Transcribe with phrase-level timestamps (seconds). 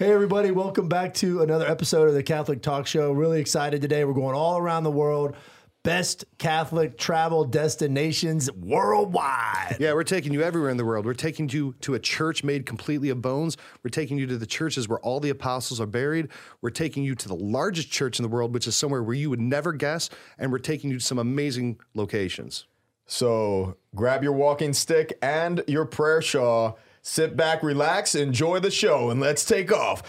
[0.00, 3.12] Hey, everybody, welcome back to another episode of the Catholic Talk Show.
[3.12, 4.02] Really excited today.
[4.06, 5.36] We're going all around the world.
[5.82, 9.76] Best Catholic travel destinations worldwide.
[9.78, 11.04] Yeah, we're taking you everywhere in the world.
[11.04, 13.58] We're taking you to a church made completely of bones.
[13.84, 16.28] We're taking you to the churches where all the apostles are buried.
[16.62, 19.28] We're taking you to the largest church in the world, which is somewhere where you
[19.28, 20.08] would never guess.
[20.38, 22.64] And we're taking you to some amazing locations.
[23.04, 26.78] So grab your walking stick and your prayer shawl.
[27.02, 30.02] Sit back, relax, enjoy the show, and let's take off.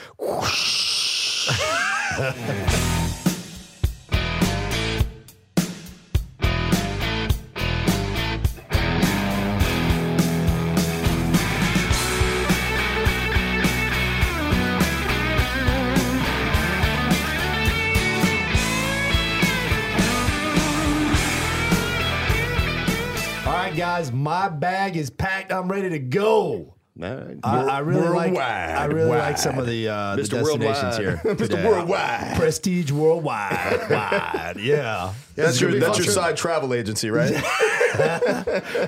[23.73, 25.51] Guys, my bag is packed.
[25.51, 26.75] I'm ready to go.
[27.01, 28.35] I, I really like.
[28.35, 30.99] I really like some of the uh, the destinations Worldwide.
[30.99, 31.21] here.
[31.23, 31.37] Mr.
[31.37, 31.67] today.
[31.67, 32.35] Worldwide.
[32.37, 33.89] Prestige worldwide.
[33.89, 34.55] wide.
[34.59, 35.13] Yeah.
[35.35, 37.31] That's your, that's your side travel agency, right?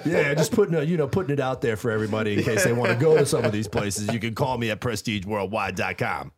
[0.05, 2.71] Yeah, just putting it, you know, putting it out there for everybody in case they
[2.73, 4.11] want to go to some of these places.
[4.13, 6.31] You can call me at prestigeworldwide.com.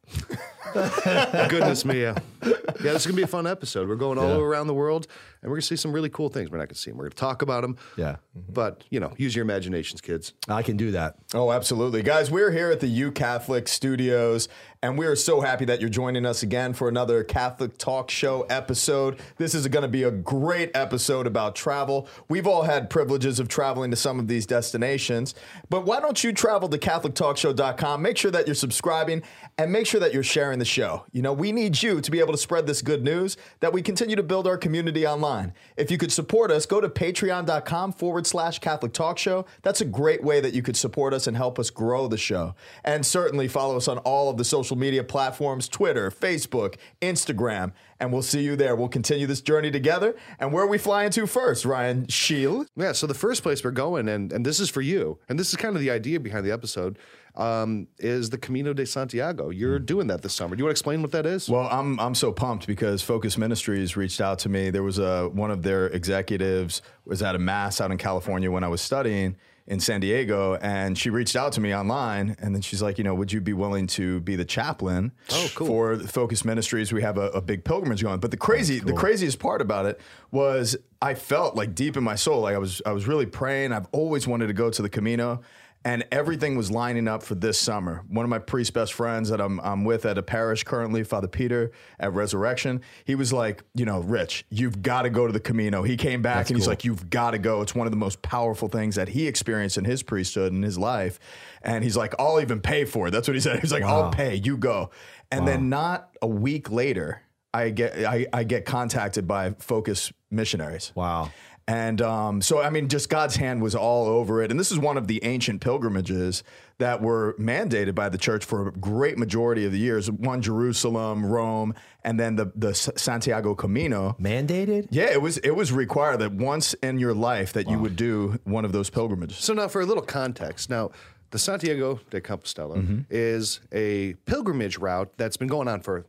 [1.49, 2.17] Goodness me, yeah.
[2.43, 3.87] Yeah, this is going to be a fun episode.
[3.87, 4.43] We're going all Yeah.
[4.43, 5.07] around the world
[5.45, 6.49] and we're going to see some really cool things.
[6.49, 6.97] We're not going to see them.
[6.97, 7.77] We're going to talk about them.
[7.97, 8.15] Yeah.
[8.35, 8.51] Mm-hmm.
[8.51, 10.33] But, you know, use your imaginations, kids.
[10.49, 11.17] I can do that.
[11.35, 12.01] Oh, absolutely.
[12.01, 14.49] Guys, we're here at the U Catholic Studios,
[14.81, 18.41] and we are so happy that you're joining us again for another Catholic Talk Show
[18.49, 19.19] episode.
[19.37, 22.09] This is going to be a great episode about travel.
[22.27, 25.35] We've all had privileges of traveling to some of these destinations,
[25.69, 28.01] but why don't you travel to CatholicTalkShow.com?
[28.01, 29.21] Make sure that you're subscribing
[29.59, 31.05] and make sure that you're sharing the show.
[31.11, 33.83] You know, we need you to be able to spread this good news that we
[33.83, 35.34] continue to build our community online.
[35.77, 39.45] If you could support us, go to patreon.com forward slash Catholic Talk Show.
[39.61, 42.55] That's a great way that you could support us and help us grow the show.
[42.83, 48.11] And certainly follow us on all of the social media platforms Twitter, Facebook, Instagram, and
[48.11, 48.75] we'll see you there.
[48.75, 50.15] We'll continue this journey together.
[50.39, 52.65] And where are we flying to first, Ryan Scheel?
[52.75, 55.49] Yeah, so the first place we're going, and, and this is for you, and this
[55.49, 56.97] is kind of the idea behind the episode,
[57.37, 59.49] um, is the Camino de Santiago.
[59.49, 60.55] You're doing that this summer.
[60.55, 61.49] Do you want to explain what that is?
[61.49, 64.69] Well, I'm I'm so pumped because Focus Ministries reached out to me.
[64.69, 68.63] There was a one of their executives was at a mass out in California when
[68.63, 69.35] I was studying
[69.67, 73.03] in San Diego, and she reached out to me online, and then she's like, you
[73.03, 75.65] know, would you be willing to be the chaplain Oh, cool.
[75.65, 76.93] for Focus Ministries?
[76.93, 78.19] We have a, a big pilgrimage going.
[78.19, 82.13] But the crazy, the craziest part about it was I felt like deep in my
[82.13, 83.73] soul, like I was I was really praying.
[83.73, 85.41] I've always wanted to go to the Camino
[85.85, 88.03] and everything was lining up for this summer.
[88.07, 91.27] One of my priest best friends that I'm, I'm with at a parish currently, Father
[91.27, 95.39] Peter at Resurrection, he was like, you know, Rich, you've got to go to the
[95.39, 95.83] Camino.
[95.83, 97.61] He came back and he's like, you've got to go.
[97.61, 100.79] It's one of the most powerful things that he experienced in his priesthood in his
[100.79, 101.19] life.
[101.61, 103.11] And he's like, I'll even pay for it.
[103.11, 103.59] That's what he said.
[103.65, 104.89] He's like, I'll pay, you go.
[105.31, 107.21] And then not a week later,
[107.53, 110.91] I get I, I get contacted by Focus missionaries.
[110.93, 111.31] Wow.
[111.67, 114.51] And um, so, I mean, just God's hand was all over it.
[114.51, 116.43] And this is one of the ancient pilgrimages
[116.77, 120.11] that were mandated by the church for a great majority of the years.
[120.11, 121.73] One, Jerusalem, Rome,
[122.03, 124.15] and then the, the Santiago Camino.
[124.21, 124.89] Mandated?
[124.91, 128.39] Yeah, it was it was required that once in your life that you would do
[128.43, 129.37] one of those pilgrimages.
[129.37, 130.91] So now, for a little context, now
[131.31, 132.99] the Santiago de Compostela Mm-hmm.
[133.09, 136.05] is a pilgrimage route that's been going on for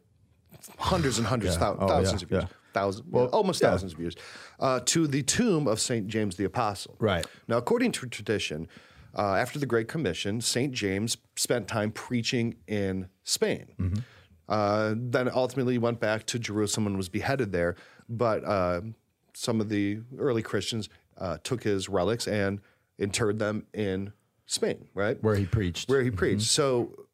[0.79, 2.49] hundreds and hundreds, thou- Oh, thousands yeah, of years, yeah.
[2.77, 3.71] Thousands, well, almost yeah.
[3.71, 4.17] thousands of years,
[4.61, 6.95] uh, to the tomb of Saint James the Apostle.
[6.99, 7.25] Right.
[7.49, 8.69] Now, according to tradition,
[9.17, 13.67] uh, after the Great Commission, Saint James spent time preaching in Spain.
[13.79, 14.01] Mm-hmm.
[14.49, 17.75] Uh, then ultimately went back to Jerusalem and was beheaded there.
[18.09, 18.83] But uh,
[19.33, 20.89] some of the early Christians
[21.19, 22.61] uh, took his relics and
[22.99, 24.13] interred them in
[24.47, 25.21] Spain, right?
[25.23, 25.89] Where he preached.
[25.89, 26.47] Where he preached.
[26.47, 27.07] So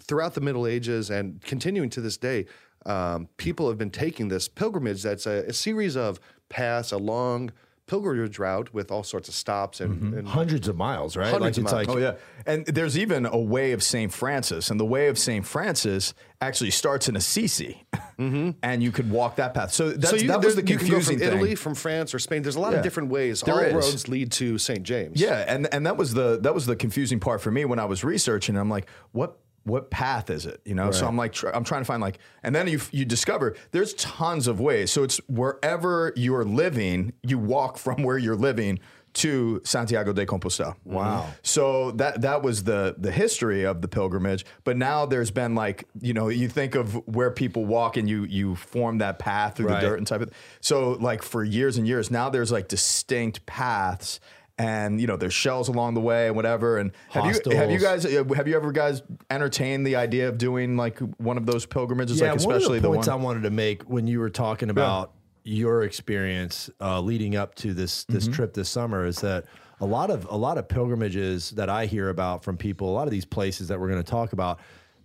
[0.00, 2.46] throughout the Middle Ages and continuing to this day,
[2.88, 6.18] um, people have been taking this pilgrimage that's a, a series of
[6.48, 7.52] paths, a long
[7.86, 11.30] pilgrimage route with all sorts of stops and, and Hundreds of miles, right?
[11.30, 11.86] Hundreds of it's miles.
[11.88, 12.14] like, Oh yeah,
[12.46, 16.12] and there's even a way of Saint Francis, and the way of Saint Francis
[16.42, 17.86] actually starts in Assisi,
[18.18, 19.72] and you could walk that path.
[19.72, 21.26] So, that's, so you, that was the there- you can go from thing.
[21.26, 22.42] Italy, from France, or Spain.
[22.42, 22.78] There's a lot Yeah.
[22.78, 23.40] of different ways.
[23.40, 23.72] There All is.
[23.74, 24.82] roads lead to St.
[24.82, 25.20] James.
[25.20, 27.84] Yeah, and and that was the that was the confusing part for me when I
[27.86, 28.56] was researching.
[28.56, 30.60] I'm like, what what path is it?
[30.64, 33.04] You know, so I'm like, tr- I'm trying to find like, and then you you
[33.04, 34.90] discover there's tons of ways.
[34.90, 38.78] So it's wherever you're living, you walk from where you're living
[39.14, 40.76] to Santiago de Compostela.
[40.84, 41.22] Wow.
[41.22, 41.30] Mm-hmm.
[41.42, 45.84] So that that was the the history of the pilgrimage, but now there's been like
[46.00, 49.68] you know you think of where people walk and you you form that path through
[49.68, 49.80] Right.
[49.80, 50.30] the dirt and type of
[50.60, 54.20] so like for years and years now there's like distinct paths
[54.58, 56.78] and you know there's shells along the way and whatever.
[56.78, 60.36] And have you have you guys uh, have you ever guys entertained the idea of
[60.38, 62.20] doing like one of those pilgrimages?
[62.20, 63.20] Yeah, like one especially of the the points one.
[63.20, 65.12] I wanted to make when you were talking about
[65.44, 68.32] your experience uh, leading up to this this Mm-hmm.
[68.34, 69.44] trip this summer is that
[69.80, 73.06] a lot of a lot of pilgrimages that I hear about from people, a lot
[73.06, 74.58] of these places that we're going to talk about,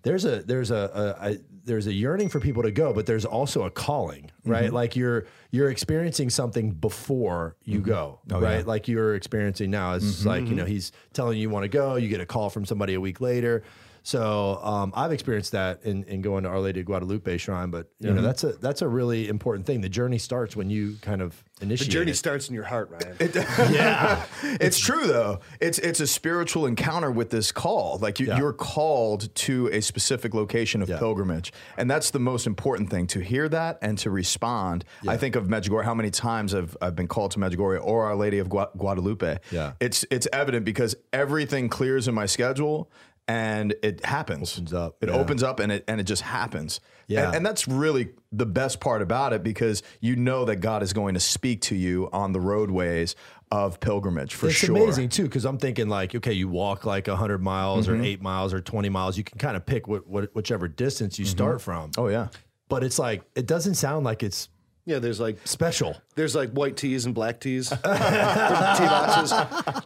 [0.03, 3.23] there's a there's a, a, a there's a yearning for people to go, but there's
[3.25, 4.65] also a calling, right?
[4.65, 4.75] Mm-hmm.
[4.75, 7.89] Like you're you're experiencing something before you Mm-hmm.
[7.89, 8.67] go, Oh, right?
[8.67, 9.93] Like you're experiencing now.
[9.93, 12.49] It's like you know he's telling you you want to go, you get a call
[12.49, 13.63] from somebody a week later.
[14.05, 17.87] So um, I've experienced that in, in going to Our Lady of Guadalupe Shrine, but
[17.99, 19.79] you know that's a that's a really important thing.
[19.79, 21.87] The journey starts when you kind of initiate.
[21.87, 22.15] The journey it.
[22.15, 23.15] starts in your heart, Ryan.
[23.73, 25.39] yeah, it's true though.
[25.61, 27.97] It's it's a spiritual encounter with this call.
[28.01, 28.39] Like you, Yeah.
[28.39, 30.97] you're called to a specific location of Yeah.
[30.99, 34.83] pilgrimage, and that's the most important thing to hear that and to respond.
[35.07, 35.85] I think of Medjugorje.
[35.85, 39.37] How many times I've I've been called to Medjugorje or Our Lady of Gua- Guadalupe.
[39.49, 39.73] Yeah.
[39.79, 42.91] it's it's evident because everything clears in my schedule.
[43.27, 44.53] And it happens.
[44.53, 45.15] Opens up, It yeah.
[45.15, 46.81] opens up, and it and it just happens.
[47.07, 47.27] Yeah.
[47.27, 50.91] And, and that's really the best part about it because you know that God is
[50.91, 53.15] going to speak to you on the roadways
[53.49, 54.75] of pilgrimage for it's sure.
[54.75, 58.01] It's amazing too because I'm thinking like, okay, you walk like hundred miles Mm-hmm.
[58.01, 61.17] or eight miles or twenty miles, you can kind of pick what, what whichever distance
[61.17, 61.91] you start from.
[61.97, 62.27] Oh yeah.
[62.67, 64.49] But it's like it doesn't sound like it's
[64.85, 65.95] Yeah, there's like special.
[66.15, 69.31] there's like white teas and black teas, tea boxes.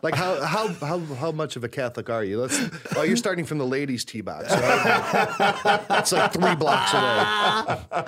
[0.01, 2.41] Like how how how how much of a Catholic are you?
[2.41, 2.59] Let's.
[2.95, 4.49] Oh, you're starting from the ladies' tea box.
[4.49, 5.83] Right?
[5.87, 8.05] That's like three blocks away.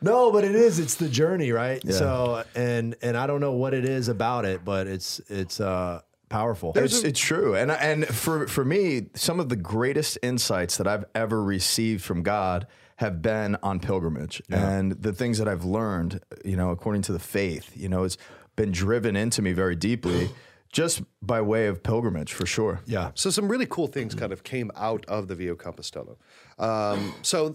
[0.00, 0.78] No, but it is.
[0.78, 1.82] It's the journey, right?
[1.84, 1.92] Yeah.
[1.94, 6.02] So and and I don't know what it is about it, but it's it's uh
[6.28, 6.72] powerful.
[6.76, 11.04] It's, it's true, and and for for me, some of the greatest insights that I've
[11.16, 12.68] ever received from God
[12.98, 17.20] have been on pilgrimage, and the things that I've learned, you know, according to the
[17.20, 18.18] faith, you know, it's
[18.56, 20.30] been driven into me very deeply,
[20.72, 22.80] just by way of pilgrimage, for sure.
[22.86, 23.12] yeah.
[23.14, 26.16] So some really cool things kind of came out of the Via Compostela.
[26.58, 27.54] Um, so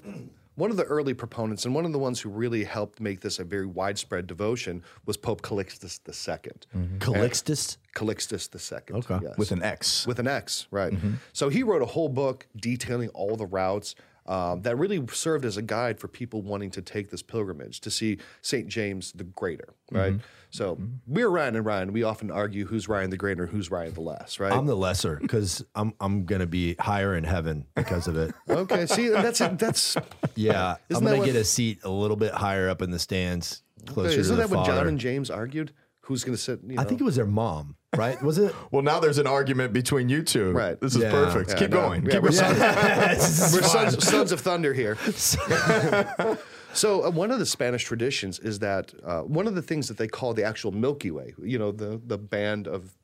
[0.56, 3.38] one of the early proponents and one of the ones who really helped make this
[3.38, 6.52] a very widespread devotion was Pope Calixtus II.
[7.00, 7.78] Calixtus.
[7.94, 8.96] Calixtus II.
[9.00, 9.20] Okay.
[9.22, 9.38] yes.
[9.38, 10.08] With an X.
[10.08, 10.94] with an X, right?
[11.34, 15.58] So he wrote a whole book detailing all the routes um, that really served as
[15.58, 18.68] a guide for people wanting to take this pilgrimage to see St.
[18.68, 20.16] James the Greater, right?
[20.50, 20.78] So
[21.08, 21.94] we're Ryan and Ryan.
[21.94, 24.54] We often argue who's Ryan the Greater, who's Ryan the Less, right?
[24.54, 28.34] I'm the lesser because I'm I'm gonna be higher in heaven because of it.
[28.50, 29.98] okay, see, that's that's
[30.36, 33.64] Yeah, I'm gonna what- get a seat a little bit higher up in the stands,
[33.88, 35.74] closer isn't to the that what John and James argued?
[36.02, 36.60] Who's going to sit?
[36.68, 36.82] You know?
[36.82, 38.22] I think it was their mom, right?
[38.22, 38.54] Was it?
[38.72, 40.52] Well, now there's an argument between you two.
[40.52, 40.80] Right.
[40.80, 41.12] This is Yeah.
[41.12, 41.50] perfect.
[41.52, 41.82] Yeah, Keep no.
[41.82, 42.06] going.
[42.06, 42.58] Yeah, Keep we're going.
[43.18, 44.98] We're sons, sons of thunder here.
[46.74, 49.98] so uh, one of the Spanish traditions is that uh, one of the things that
[49.98, 52.96] they call the actual Milky Way, you know, the the band of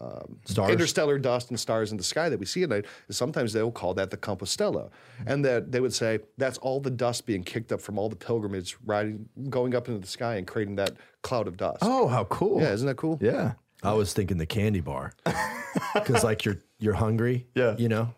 [0.00, 0.70] um, Stars?
[0.72, 3.62] interstellar dust and stars in the sky that we see at night, is sometimes they
[3.62, 4.90] will call that the Compostela,
[5.26, 8.16] and that they would say that's all the dust being kicked up from all the
[8.16, 10.92] pilgrimages riding, going up into the sky and creating that
[11.22, 11.78] cloud of dust.
[11.82, 12.60] Oh, how cool.
[12.60, 13.18] yeah, isn't that cool?
[13.22, 13.52] Yeah.
[13.84, 15.12] I was thinking the candy bar
[15.94, 17.46] because like you're you're hungry.
[17.54, 17.76] Yeah.
[17.78, 18.14] you know.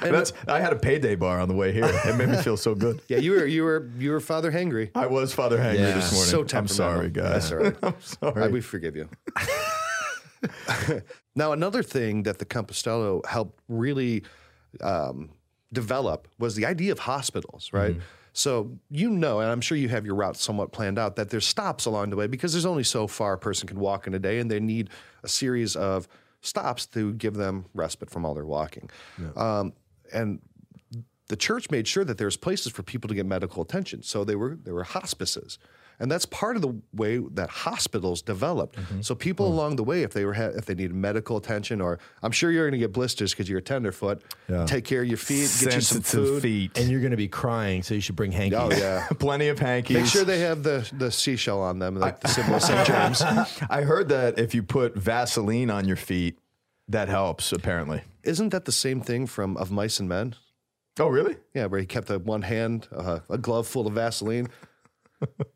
[0.00, 1.84] That's I had a payday bar on the way here.
[1.84, 3.00] It made me feel so good.
[3.08, 4.90] Yeah, you were you were you were Father Hangry.
[4.94, 5.94] I was Father Hangry Yeah.
[5.94, 6.30] this morning.
[6.30, 6.76] So I'm temperamental.
[6.76, 7.50] sorry, guys.
[7.50, 7.76] That's all right.
[7.82, 8.52] I'm sorry.
[8.52, 9.08] We forgive you.
[11.36, 14.24] now, another thing that the Compostela helped really
[14.80, 15.30] um,
[15.72, 17.96] develop was the idea of hospitals, right?
[18.36, 21.46] So you know, and I'm sure you have your route somewhat planned out, that there's
[21.46, 24.18] stops along the way because there's only so far a person can walk in a
[24.18, 24.90] day, and they need
[25.22, 26.08] a series of
[26.40, 28.90] stops to give them respite from all their walking.
[29.36, 29.72] Um,
[30.12, 30.40] and
[31.28, 34.02] the church made sure that there's places for people to get medical attention.
[34.02, 35.58] So they were there were hospices.
[36.00, 38.76] And that's part of the way that hospitals developed.
[39.00, 41.98] So people along the way, if they were ha- if they needed medical attention, or
[42.22, 44.66] I'm sure you're going to get blisters because you're a tenderfoot, Yeah.
[44.66, 46.42] take care of your feet, get you some food.
[46.42, 46.76] feet.
[46.76, 48.58] And you're gonna be crying, so you should bring hankies.
[48.58, 49.96] Oh yeah, Plenty of hankies.
[49.96, 52.86] make sure they have the the seashell on them, like the symbol of St.
[52.86, 53.22] James.
[53.70, 56.38] I heard that if you put Vaseline on your feet,
[56.88, 57.52] that helps.
[57.52, 58.02] Apparently.
[58.24, 60.34] Isn't that the same thing from Of Mice and Men?
[60.98, 61.36] Oh, really?
[61.54, 64.48] Yeah, where he kept a one hand, uh, a glove full of Vaseline.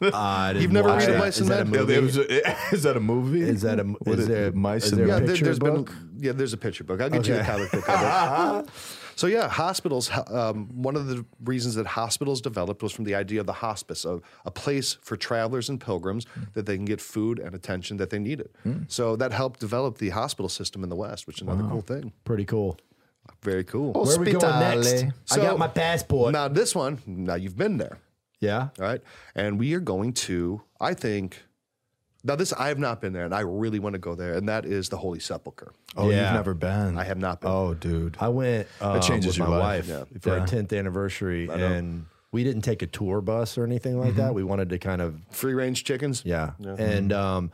[0.00, 1.18] I didn't You've never watch read A that.
[1.18, 1.80] Mice Is and that a Men?
[1.80, 1.94] movie?
[1.94, 3.42] It was a- is that a movie?
[3.42, 5.28] Is that a- What is there- mice is and there a yeah, men?
[5.28, 5.86] picture has book?
[5.86, 7.00] been yeah, there's a picture book.
[7.00, 7.50] I'll get you the Okay.
[7.50, 7.88] comic book.
[7.88, 8.70] of it.
[9.16, 10.10] so yeah, hospitals.
[10.28, 14.04] Um, one of the reasons that hospitals developed was from the idea of the hospice,
[14.04, 18.10] of a place for travelers and pilgrims that they can get food and attention that
[18.10, 18.48] they needed.
[18.88, 22.12] So that helped develop the hospital system in the West, which is another cool thing.
[22.24, 22.78] Pretty cool.
[23.42, 23.92] Very cool.
[23.92, 25.04] Where are we going next?
[25.32, 26.32] I got my passport.
[26.32, 27.98] Now this one, now you've been there.
[28.40, 28.68] Yeah.
[28.78, 29.00] All right.
[29.34, 31.42] And we are going to, I think,
[32.26, 34.48] Now, this I have not been there, and I really want to go there, and
[34.48, 35.72] that is the Holy Sepulchre.
[35.96, 36.22] Oh, Yeah.
[36.24, 36.96] you've never been.
[36.96, 37.50] I have not been.
[37.50, 38.16] Oh, dude.
[38.18, 39.88] I went um, changes with your my life.
[39.90, 40.18] wife Yeah.
[40.20, 40.40] for Yeah.
[40.40, 44.32] our 10th anniversary, and we didn't take a tour bus or anything like that.
[44.34, 46.22] We wanted to kind of Free range chickens.
[46.24, 46.52] Yeah.
[46.60, 47.50] And um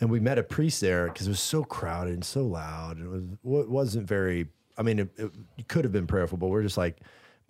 [0.00, 2.96] and we met a priest there because it was so crowded and so loud.
[2.96, 4.48] And it was wa- wasn't very
[4.78, 6.96] I mean, it, it, it could have been prayerful, but we're just like,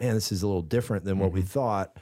[0.00, 1.96] man, this is a little different than what we thought.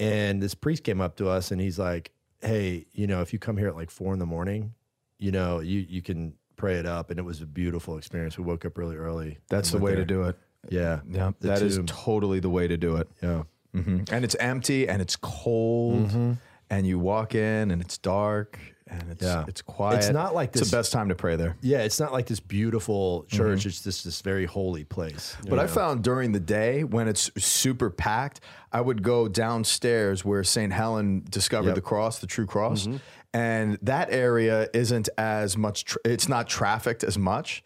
[0.00, 3.38] And this priest came up to us and he's like, Hey, you know, if you
[3.38, 4.74] come here at like four in the morning,
[5.18, 7.10] you know, you you can pray it up.
[7.10, 8.38] And it was a beautiful experience.
[8.38, 9.38] We woke up really early.
[9.48, 10.36] That's the way to do it.
[10.68, 11.00] Yeah.
[11.10, 11.86] Yeah, The that is tomb.
[11.86, 13.08] totally the way to do it.
[13.22, 13.42] yeah.
[13.74, 16.32] hmm And it's empty and it's cold, Mm-hmm.
[16.70, 18.58] and you walk in and it's dark
[18.90, 19.44] and it's Yeah.
[19.48, 19.98] it's quiet.
[19.98, 21.56] It's not like it's this- the best time to pray there.
[21.60, 23.64] Yeah, it's not like this beautiful church.
[23.66, 25.36] It's just this very holy place.
[25.48, 28.40] But I found during the day when it's super packed,
[28.72, 30.72] I would go downstairs where St.
[30.72, 31.74] Helen discovered Yep.
[31.76, 32.82] the cross, the true cross.
[32.86, 32.96] Mm-hmm.
[33.32, 37.62] And that area isn't as much, tr it's not trafficked as much.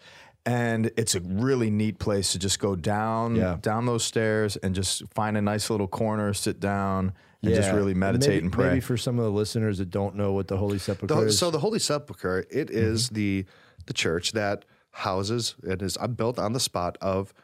[0.47, 3.57] And it's a really neat place to just go down, Yeah.
[3.63, 7.13] down those stairs and just find a nice little corner, sit down,
[7.47, 8.69] and just really meditate maybe, and pray.
[8.69, 11.39] Maybe for some of the listeners that don't know what the Holy Sepulchre The- is.
[11.39, 13.45] so the Holy Sepulchre, it is the
[13.87, 17.35] the church that houses it is uh, built on the spot of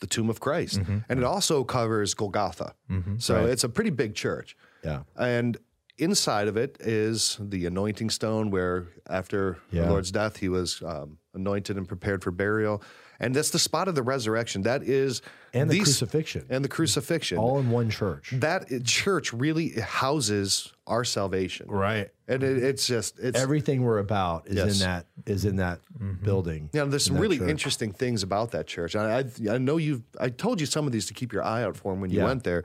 [0.00, 2.74] the tomb of Christ, and it also covers Golgotha.
[3.18, 3.48] So Right.
[3.48, 4.56] it's a pretty big church.
[4.84, 5.04] Yeah.
[5.16, 5.56] and
[5.96, 9.84] inside of it is the anointing stone, where after Yeah.
[9.84, 12.82] the Lord's death, he was um, anointed and prepared for burial.
[13.20, 14.62] And that's the spot of the resurrection.
[14.62, 16.46] That is And the these- crucifixion.
[16.50, 17.38] and the crucifixion.
[17.38, 18.32] all in one church.
[18.38, 22.10] that church really houses our salvation, Right.
[22.28, 24.80] and it, it's just it's Everything we're about is Yes.
[24.80, 25.80] in that is in that
[26.22, 26.68] building.
[26.72, 27.48] Yeah, there's some really church.
[27.50, 28.94] interesting things about that church.
[28.96, 30.02] I, I, I know you.
[30.20, 32.18] I told you some of these to keep your eye out for 'em when you
[32.18, 32.24] Yeah.
[32.26, 32.64] went there,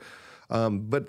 [0.50, 1.08] um, but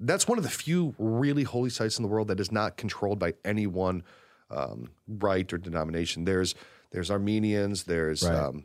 [0.00, 3.18] that's one of the few really holy sites in the world that is not controlled
[3.18, 4.02] by any one
[4.50, 6.24] um, rite or denomination.
[6.24, 6.54] There's
[6.90, 8.34] there's Armenians, there's Right.
[8.36, 8.64] um,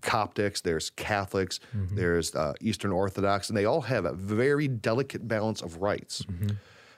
[0.00, 1.96] Coptics, there's Catholics, Mm-hmm.
[1.96, 6.22] there's uh, Eastern Orthodox, and they all have a very delicate balance of rights.
[6.30, 6.50] Mm-hmm.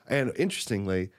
[0.09, 1.11] And interestingly,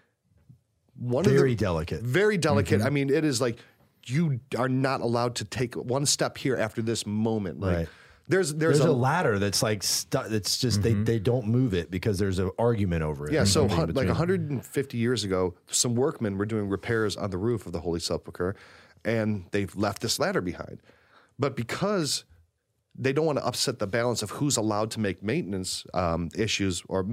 [0.98, 2.02] one Very of the, delicate.
[2.02, 2.80] very delicate.
[2.80, 2.88] Mm-hmm.
[2.88, 3.60] I mean, it is like
[4.06, 7.60] you are not allowed to take one step here after this moment.
[7.60, 7.90] Like Right.
[8.28, 11.74] there's there's, There's a, a, ladder that's like stu- that's just they, they don't move
[11.74, 13.34] it because there's an argument over it.
[13.34, 13.44] yeah.
[13.46, 17.72] So hun- like 150 years ago, some workmen were doing repairs on the roof of
[17.72, 18.56] the Holy Sepulchre,
[19.06, 20.80] and they've left this ladder behind.
[21.38, 22.26] But because
[22.96, 26.84] they don't want to upset the balance of who's allowed to make maintenance um, issues
[26.88, 27.08] or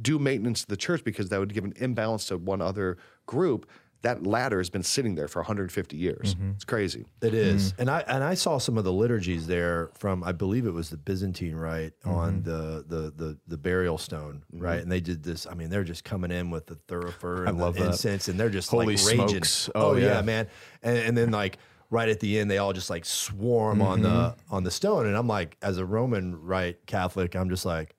[0.00, 3.68] do maintenance to the church because that would give an imbalance to one other group.
[4.04, 6.34] That ladder has been sitting there for 150 years.
[6.34, 6.50] Mm-hmm.
[6.52, 7.04] It's crazy.
[7.20, 7.74] It is.
[7.78, 10.88] and I and I saw some of the liturgies there from I believe it was
[10.90, 14.80] the Byzantine rite on the, the the the burial stone, right?
[14.80, 15.46] And they did this.
[15.46, 17.90] I mean, they're just coming in with the thurifer and love the that.
[17.92, 19.26] incense, and they're just Holy like raging.
[19.44, 19.70] smokes.
[19.74, 20.06] Oh, Oh, yeah.
[20.16, 20.22] yeah.
[20.22, 20.46] man.
[20.82, 21.58] And, and then like
[21.90, 24.54] right at the end, they all just like swarm on the Mm-hmm.
[24.54, 27.94] on the stone, and I'm like, as a Roman rite Catholic, I'm just like.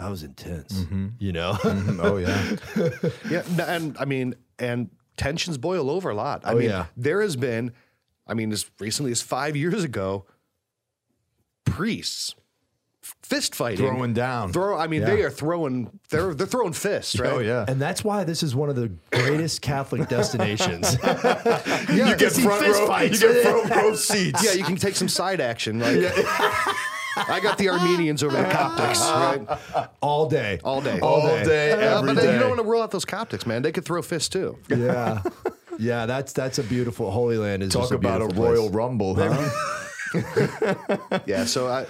[0.00, 1.06] That was intense, Mm-hmm.
[1.20, 1.56] you know.
[2.02, 2.56] oh yeah.
[3.30, 6.42] Yeah, and I mean, and tensions boil over a lot.
[6.44, 6.86] I Oh, mean, yeah.
[6.96, 7.72] there has been,
[8.26, 10.24] I mean, as recently as five years ago,
[11.64, 12.34] priests
[13.22, 14.52] fist fighting, Throwing down.
[14.52, 14.78] Throw.
[14.78, 15.08] I mean, Yeah.
[15.14, 15.98] they are throwing.
[16.10, 17.32] They're they're throwing fists, right?
[17.32, 17.64] Oh yeah.
[17.68, 20.96] And that's why this is one of the greatest Catholic destinations.
[21.94, 22.86] Yeah, you get front row.
[22.86, 23.20] fights.
[23.22, 24.42] You get front row seats.
[24.44, 25.80] yeah, you can take some side action.
[25.80, 26.00] Like,
[27.16, 29.88] I got the Armenians over the Coptics, right?
[30.02, 30.60] all day.
[30.64, 33.04] All day, All day, Yeah, every but then you don't want to rule out those
[33.04, 33.62] Coptics, man.
[33.62, 34.58] They could throw fists too.
[34.68, 35.22] Yeah.
[35.76, 38.62] Yeah, that's that's a beautiful Holy Land is Talk just a about a beautiful royal
[38.68, 38.74] place.
[38.74, 39.50] rumble, huh?
[41.26, 41.86] Yeah, so I,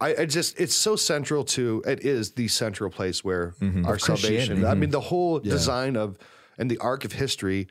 [0.00, 3.54] I, I just it's so central to it is the central place where
[3.84, 3.98] our salvation.
[3.98, 4.64] Christianity.
[4.66, 6.16] I mean, the whole design of
[6.58, 7.66] and the arc of history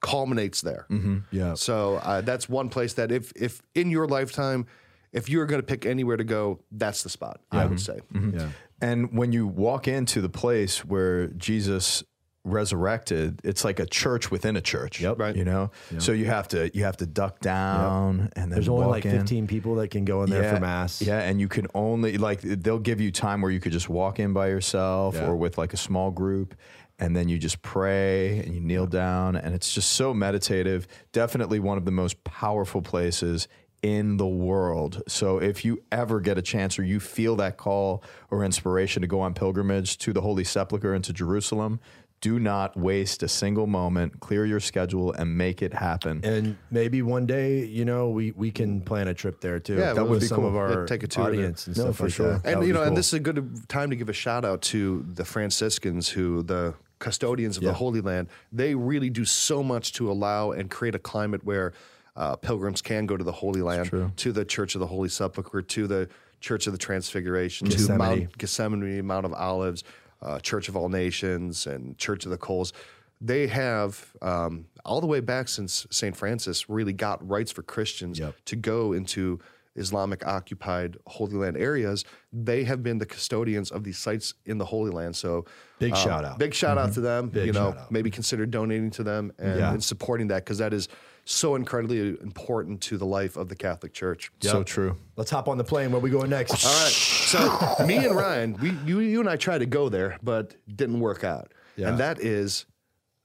[0.00, 0.86] culminates there.
[1.32, 1.54] Yeah.
[1.54, 4.66] So uh, that's one place that if if in your lifetime,
[5.12, 7.40] if you were going to pick anywhere to go, that's the spot.
[7.50, 7.92] I would mm-hmm.
[7.92, 8.00] say.
[8.12, 8.38] Mm-hmm.
[8.38, 8.48] Yeah.
[8.80, 12.02] And when you walk into the place where Jesus
[12.44, 15.00] resurrected, it's like a church within a church.
[15.00, 15.18] Yep.
[15.18, 15.36] Right.
[15.36, 15.70] You know?
[15.98, 19.18] So you have to you have to duck down and then There's only like in.
[19.18, 21.02] 15 people that can go in there yeah, for mass.
[21.02, 24.18] Yeah, and you can only like they'll give you time where you could just walk
[24.18, 25.26] in by yourself Yeah.
[25.26, 26.54] or with like a small group
[26.98, 30.86] and then you just pray and you kneel down and it's just so meditative.
[31.12, 33.48] Definitely one of the most powerful places
[33.82, 35.02] in the world.
[35.08, 39.08] So if you ever get a chance or you feel that call or inspiration to
[39.08, 41.80] go on pilgrimage to the Holy Sepulchre and to Jerusalem,
[42.20, 44.20] do not waste a single moment.
[44.20, 46.20] Clear your schedule and make it happen.
[46.22, 49.76] And maybe one day, you know, we, we can plan a trip there too.
[49.76, 50.48] Yeah, that would be some cool.
[50.48, 51.32] of our Yeah, take a tour there.
[51.32, 52.32] audience and No, stuff for like sure.
[52.34, 52.42] that.
[52.42, 54.12] That and would you be know, and this is a good time to give a
[54.12, 59.24] shout out to the Franciscans who the custodians of the Holy Land, they really do
[59.24, 61.72] so much to allow and create a climate where
[62.16, 65.62] uh, pilgrims can go to the Holy Land, to the Church of the Holy Sepulchre,
[65.62, 66.08] to the
[66.40, 67.98] Church of the Transfiguration, to Gethsemane.
[68.20, 69.84] Mount Gethsemane, Mount of Olives,
[70.22, 72.72] uh, Church of All Nations, and Church of the Coals.
[73.20, 76.16] They have um, all the way back since St.
[76.16, 78.34] Francis really got rights for Christians Yep.
[78.46, 79.38] to go into
[79.76, 82.04] Islamic occupied Holy Land areas.
[82.32, 85.16] They have been the custodians of these sites in the Holy Land.
[85.16, 85.44] So,
[85.78, 86.38] Big uh, shout out.
[86.38, 87.28] Big shout out to them.
[87.28, 89.72] Big you know, maybe consider donating to them and, Yeah.
[89.72, 90.88] and supporting that because that is
[91.30, 94.32] so incredibly important to the life of the Catholic Church.
[94.40, 94.96] So true.
[95.16, 95.92] Let's hop on the plane.
[95.92, 96.64] Where we going next?
[96.64, 96.92] All right.
[96.92, 101.00] So me and Ryan, we you you and I tried to go there, but didn't
[101.00, 101.52] work out.
[101.76, 101.88] Yeah.
[101.88, 102.66] And that is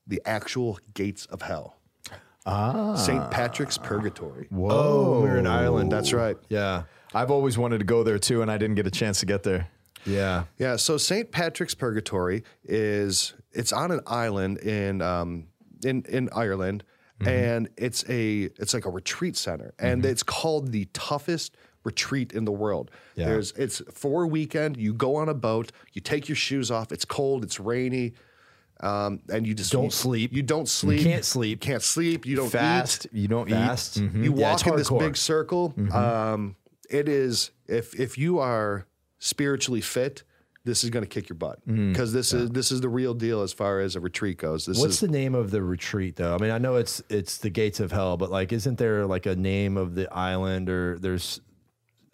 [0.07, 1.77] the actual gates of hell.
[2.45, 2.95] Ah.
[2.95, 3.31] St.
[3.31, 4.47] Patrick's Purgatory.
[4.55, 5.91] Oh, we're in Ireland.
[5.91, 6.37] That's right.
[6.47, 6.83] Yeah.
[7.13, 9.41] I've always wanted to go there too, and I didn't get a chance to get
[9.41, 9.67] there.
[10.05, 10.43] Yeah.
[10.59, 11.31] Yeah, so St.
[11.31, 15.47] Patrick's Purgatory is it's on an island in um,
[15.83, 16.83] in in Ireland,
[17.25, 22.45] and it's a it's like a retreat center, and it's called the toughest retreat in
[22.45, 22.91] the world.
[23.15, 23.25] Yeah.
[23.27, 24.77] There's it's for a weekend.
[24.77, 26.91] You go on a boat, you take your shoes off.
[26.91, 28.13] It's cold, it's rainy,
[28.81, 30.33] um, and you just Don't you- sleep.
[30.33, 31.01] You don't sleep.
[31.03, 31.61] can't sleep.
[31.61, 32.25] Can't sleep.
[32.25, 33.13] You don't Fast, eat.
[33.13, 33.97] you don't Fast.
[33.97, 34.03] eat.
[34.03, 34.23] You Mm-hmm.
[34.39, 35.73] Yeah, walk in this big circle.
[35.93, 36.55] Um,
[36.89, 38.85] it is if if you are
[39.19, 40.23] spiritually fit,
[40.65, 43.13] this is going to kick your butt mm, because this is this is the real
[43.13, 44.65] deal as far as a retreat goes.
[44.65, 46.33] This What's is the name of the retreat though?
[46.33, 49.27] I mean, I know it's it's the gates of hell, but like, isn't there like
[49.27, 51.39] a name of the island or there's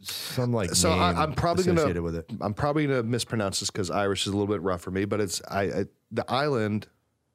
[0.02, 2.30] some like so I, I'm probably associated gonna with it?
[2.42, 5.22] I'm probably gonna mispronounce this because Irish is a little bit rough for me, but
[5.22, 6.88] it's I, I the island,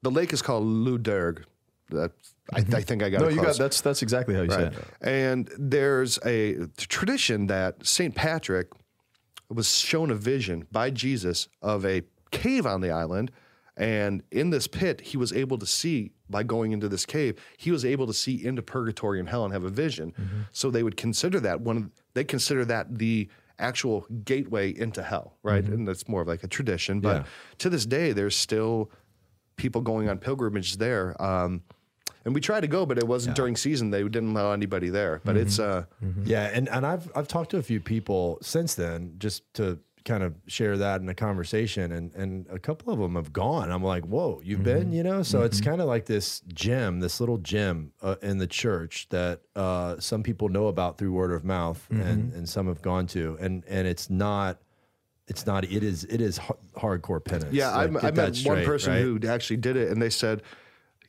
[0.03, 1.45] the lake is called Lough Derg.
[1.89, 2.11] That
[2.53, 2.75] I, mm-hmm.
[2.75, 4.73] I think I got No, you got that's that's exactly how you Right.
[4.73, 4.85] it.
[5.01, 8.13] And there's a tradition that St.
[8.13, 8.69] Patrick
[9.49, 13.31] was shown a vision by Jesus of a cave on the island.
[13.77, 17.69] And in this pit, he was able to see, by going into this cave, he
[17.71, 20.13] was able to see into purgatory and hell and have a vision.
[20.51, 25.63] So they would consider that one, they consider that the actual gateway into hell, right?
[25.63, 27.01] And that's more of like a tradition.
[27.01, 27.23] But Yeah.
[27.59, 28.91] to this day, there's still
[29.57, 31.19] people going on pilgrimage there.
[31.21, 31.61] Um,
[32.27, 33.89] and we tried to go, but it wasn't during season.
[33.89, 35.21] They didn't allow anybody there.
[35.23, 35.85] But it's uh,
[36.25, 40.23] Yeah, and and I've I've talked to a few people since then just to kind
[40.23, 43.71] of share that in a conversation, and and a couple of them have gone.
[43.71, 45.23] I'm like, whoa, you've been, you know.
[45.23, 49.43] So it's kind of like this gym, this little gym uh, in the church that
[49.55, 53.37] uh, some people know about through word of mouth, and and some have gone to,
[53.39, 54.59] and and it's not.
[55.29, 55.63] It's not.
[55.63, 56.03] It is.
[56.05, 57.53] It is har- hardcore penance.
[57.53, 57.69] yeah.
[57.75, 59.01] Like, I, get I that met one person right?
[59.01, 60.41] who actually did it, and they said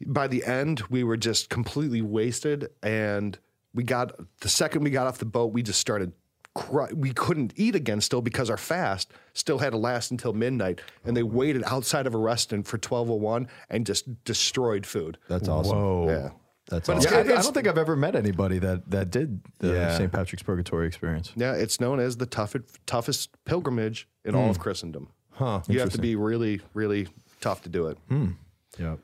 [0.07, 3.39] by the end we were just completely wasted, and
[3.75, 6.13] we got the second we got off the boat, we just started.
[6.55, 10.81] Cry, we couldn't eat again still because our fast still had to last until midnight,
[11.05, 15.19] and they waited outside of a restaurant for twelve oh one and just destroyed food.
[15.29, 15.77] That's awesome.
[15.77, 16.09] Whoa.
[16.09, 16.31] Yeah.
[16.69, 17.13] That's But awesome.
[17.13, 19.97] Yeah, I, I don't think I've ever met anybody that that did the Yeah.
[19.97, 20.13] St.
[20.13, 21.33] Patrick's Purgatory experience.
[21.37, 24.51] Yeah, it's known as the toughest toughest pilgrimage in all hmm.
[24.51, 25.09] of Christendom.
[25.31, 25.63] Huh.
[25.69, 27.07] You have to be really, really
[27.41, 27.99] tough to do it.
[28.09, 28.33] Hmm.
[28.79, 28.97] Yeah.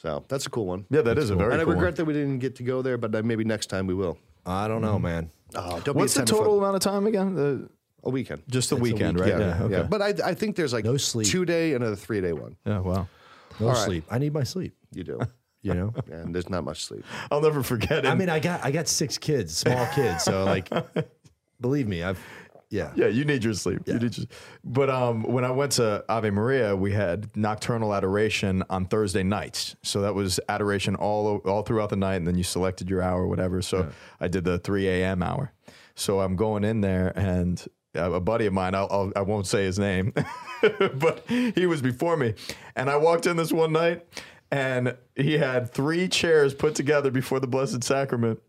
[0.00, 0.86] So that's a cool one.
[0.90, 1.52] Yeah, that is a very cool one.
[1.52, 1.74] and I cool.
[1.74, 1.94] regret one.
[1.96, 4.16] that we didn't get to go there, but uh, maybe next time we will.
[4.46, 5.30] I don't know, man.
[5.54, 7.34] Oh, don't What's be the total amount of time again?
[7.34, 7.68] The,
[8.04, 8.42] A weekend.
[8.48, 9.38] just the It's a weekend, week- right?
[9.40, 9.74] yeah, okay.
[9.74, 9.82] yeah.
[9.82, 11.26] But I, I think there's like No sleep.
[11.28, 12.56] two day and a three day one.
[12.64, 13.08] Yeah, wow.
[13.58, 13.84] No All right.
[13.84, 14.04] sleep.
[14.10, 14.74] I need my sleep.
[14.92, 15.20] You do,
[15.62, 15.92] You know.
[16.10, 17.04] and there's not much sleep.
[17.30, 18.06] I'll never forget it.
[18.06, 20.24] I mean, I got I got six kids, small kids.
[20.24, 20.70] So like,
[21.60, 22.18] believe me, I've
[22.70, 22.92] yeah.
[22.94, 23.82] yeah, you need your sleep.
[23.86, 24.26] You need your,
[24.64, 29.74] but um, when I went to Ave Maria, we had nocturnal adoration on Thursday nights.
[29.82, 33.22] So that was adoration all all throughout the night, and then you selected your hour,
[33.22, 33.60] or whatever.
[33.60, 35.22] So I did the 3 a.m.
[35.22, 35.52] hour.
[35.96, 39.46] So I'm going in there, and a a buddy of mine, I'll, I'll, I won't
[39.46, 40.12] say his name,
[40.94, 42.34] but he was before me.
[42.76, 44.06] And I walked in this one night,
[44.50, 48.40] and he had three chairs put together before the Blessed Sacrament.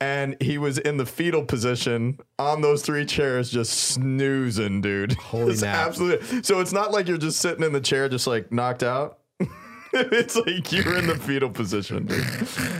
[0.00, 5.12] And he was in the fetal position on those three chairs, just snoozing, dude.
[5.14, 5.88] Holy It's nap.
[5.88, 6.42] absolutely.
[6.42, 9.20] So it's not like you're just sitting in the chair, just like knocked out.
[9.92, 12.06] it's like you're in the fetal position.
[12.06, 12.24] Dude.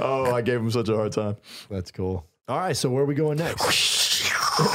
[0.01, 1.37] Oh, I gave him such a hard time.
[1.71, 2.27] That's cool.
[2.49, 4.31] All right, so where are we going next?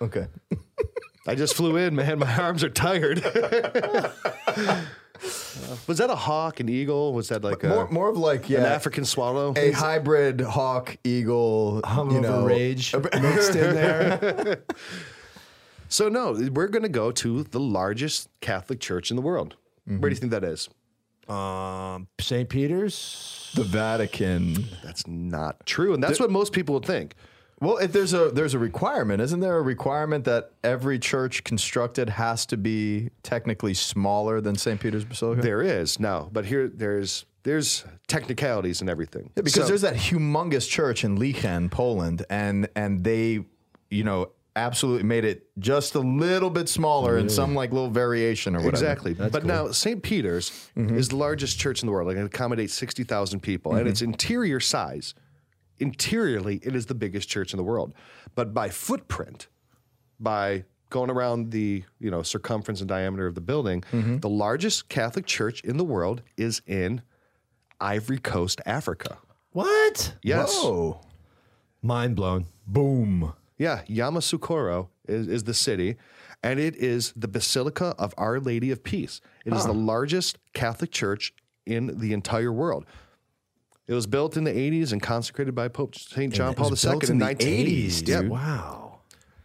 [0.00, 0.26] Okay.
[1.26, 2.18] I just flew in, man.
[2.18, 3.22] My arms are tired.
[5.86, 7.12] was that a hawk, an eagle?
[7.12, 9.54] Was that like More, a, more of like yeah, an African swallow?
[9.56, 14.62] a hybrid hawk eagle, Hungover you know, rage mixed in there.
[15.88, 19.54] So no, we're going to go to the largest Catholic church in the world.
[19.84, 20.68] Where do you think that is?
[21.28, 22.48] Um, St.
[22.48, 23.52] Peter's.
[23.54, 24.64] the Vatican.
[24.82, 27.14] That's not true, and that's what most people would think.
[27.60, 32.10] Well, if there's a there's a requirement, isn't there a requirement that every church constructed
[32.10, 34.80] has to be technically smaller than St.
[34.80, 35.40] Peter's Basilica?
[35.42, 39.30] There is no, but here there's there's technicalities and everything.
[39.36, 43.44] Yeah, because So- there's that humongous church in Lichen, Poland, and and they,
[43.90, 48.54] you know, absolutely made it just a little bit smaller and some like little variation
[48.54, 48.70] or whatever.
[48.76, 49.14] Exactly.
[49.14, 50.02] but now St.
[50.02, 50.96] Peter's Mm-hmm.
[50.96, 52.06] is the largest church in the world.
[52.08, 54.10] Like it accommodates 60,000 people and its Mm-hmm.
[54.12, 55.14] interior size,
[55.78, 57.92] interiorly, it is the biggest church in the world.
[58.34, 59.48] But by footprint,
[60.20, 64.18] by going around the, you know, circumference and diameter of the building, Mm-hmm.
[64.18, 67.02] the largest Catholic church in the world is in
[67.80, 69.18] Ivory Coast, Africa.
[69.50, 70.14] What?
[70.22, 70.54] Yes.
[70.62, 71.00] Whoa.
[71.82, 72.46] Mind blown.
[72.66, 73.34] Boom.
[73.58, 75.96] Yeah, Yamoussoukro is, is the city,
[76.42, 79.20] and it is the Basilica of Our Lady of Peace.
[79.44, 81.32] It is the largest Catholic church
[81.66, 82.84] in the entire world.
[83.86, 86.32] It was built in the 80s and consecrated by Pope St.
[86.32, 88.02] John Paul II in the in the 1980s.
[88.02, 88.22] 80s, Yep.
[88.22, 88.30] dude.
[88.30, 88.80] Wow.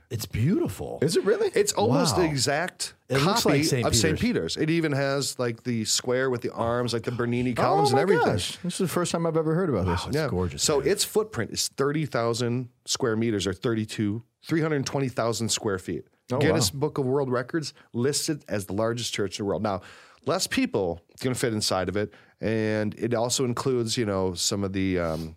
[0.09, 0.97] It's beautiful.
[1.03, 1.51] Is it really?
[1.53, 2.23] It's almost Wow.
[2.23, 3.85] the exact It copy like St.
[3.85, 4.19] of St.
[4.19, 4.57] Peter's.
[4.57, 7.99] It even has like the square with the arms, like the Bernini oh columns my
[7.99, 8.25] and everything.
[8.33, 8.57] gosh.
[8.63, 10.07] This is the first time I've ever heard about this.
[10.07, 10.63] It's gorgeous.
[10.63, 10.87] So man.
[10.89, 16.05] its footprint is 30,000 square meters or 32, 320,000 square feet.
[16.31, 16.79] Oh, Guinness wow.
[16.79, 19.61] Book of World Records listed as the largest church in the world.
[19.61, 19.81] Now,
[20.25, 22.13] less people going to fit inside of it.
[22.41, 25.35] And it also includes, you know, some of the, um,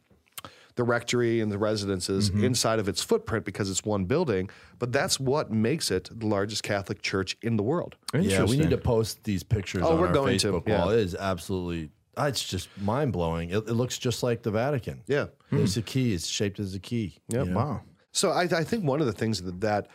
[0.77, 2.45] the rectory and the residences Mm-hmm.
[2.45, 4.49] inside of its footprint because it's one building.
[4.79, 7.97] But that's what makes it the largest Catholic church in the world.
[8.15, 10.79] yeah, we need to post these pictures Oh, on we're our going to, Facebook yeah.
[10.79, 10.91] wall.
[10.91, 13.51] It is absolutely, uh, it's just mind blowing.
[13.51, 15.03] It, it looks just like the Vatican.
[15.07, 15.27] Yeah.
[15.51, 16.15] It's a key.
[16.15, 17.19] It's shaped as a key.
[17.29, 17.47] Yep.
[17.47, 17.59] you know?
[17.59, 17.81] Wow.
[18.12, 19.88] So I, I think one of the things that, that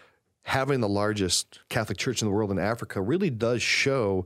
[0.44, 4.26] having the largest Catholic church in the world in Africa really does show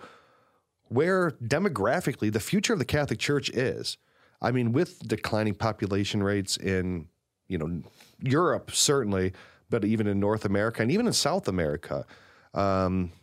[0.92, 3.98] where demographically the future of the Catholic Church is.
[4.42, 7.08] I mean, with declining population rates in
[7.48, 7.82] you know
[8.20, 9.32] Europe certainly,
[9.70, 12.06] but even in North America and even in South America,
[12.54, 13.14] um,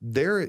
[0.00, 0.48] there,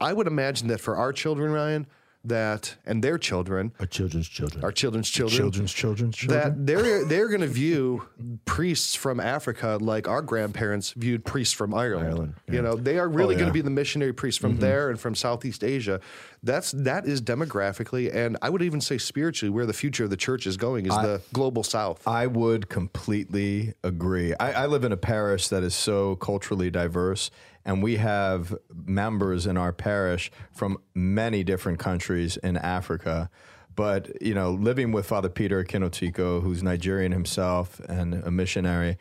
[0.00, 1.88] I would imagine that for our children, Ryan,
[2.28, 4.64] that and their children, Our children's children.
[4.64, 6.40] our children's children, children's children's children.
[6.40, 8.02] that they're they're going to view
[8.44, 12.08] priests from Africa like our grandparents viewed priests from Ireland.
[12.08, 14.60] Ireland, You know, they are really Oh, going to be the missionary priests from mm-hmm.
[14.60, 16.00] there and from Southeast Asia.
[16.42, 20.16] That's that is demographically and I would even say spiritually where the future of the
[20.16, 22.06] church is going is the global South.
[22.06, 24.34] I would completely agree.
[24.38, 27.30] I, I live in a parish that is so culturally diverse,
[27.68, 33.28] and we have members in our parish from many different countries in Africa.
[33.76, 38.96] But you know, living with Father Peter Kinotiko, who's Nigerian himself and a missionary,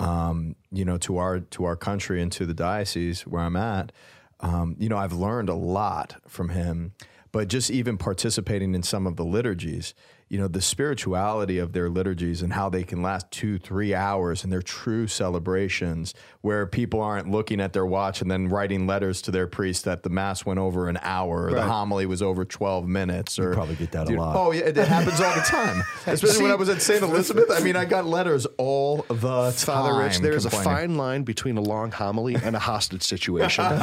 [0.00, 3.92] um, you know, to our to our country and to the diocese where I'm at,
[4.40, 6.94] um, you know, I've learned a lot from him.
[7.30, 9.94] But just even participating in some of the liturgies,
[10.28, 14.44] you know, the spirituality of their liturgies and how they can last two, three hours
[14.44, 16.12] and their true celebrations,
[16.42, 20.02] where people aren't looking at their watch and then writing letters to their priest that
[20.02, 23.38] the mass went over an hour or the homily was over 12 minutes.
[23.38, 24.36] Or probably get that a lot.
[24.36, 25.82] Oh, yeah, it, it happens all the time.
[26.06, 27.02] Especially when I was at St.
[27.02, 27.50] Elizabeth.
[27.50, 29.52] I mean, I got letters all the time.
[29.52, 33.64] Father Rich, there is a fine line between a long homily and a hostage situation.
[33.64, 33.78] and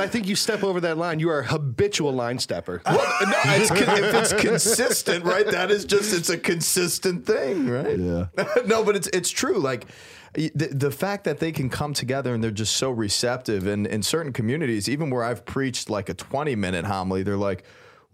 [0.00, 2.80] I think you step over that line, you are a habitual line stepper.
[2.86, 5.46] Well, no, it's, if it's consistent, right?
[5.46, 7.98] That is just it's a consistent thing, right?
[7.98, 8.26] Yeah.
[8.66, 9.58] no, but it's it's true.
[9.58, 9.86] Like
[10.34, 14.02] the, the fact that they can come together and they're just so receptive, and in
[14.02, 17.64] certain communities, even where I've preached like a twenty minute homily, they're like.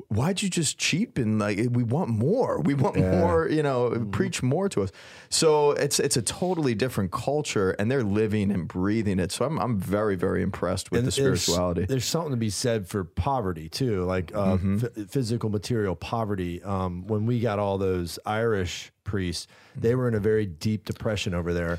[0.08, 2.60] Why'd you just cheap and like we want more?
[2.60, 4.10] We want more, you know, Mm-hmm.
[4.10, 4.90] preach more to us.
[5.28, 9.32] So it's it's a totally different culture and they're living and breathing it.
[9.32, 11.84] So I'm I'm very, very impressed with And the spirituality.
[11.86, 14.78] There's, something to be said for poverty too, like uh, Mm-hmm.
[14.78, 16.62] ph- physical material poverty.
[16.62, 19.80] Um, when we got all those Irish priests, Mm-hmm.
[19.82, 21.78] they were in a very deep depression over there.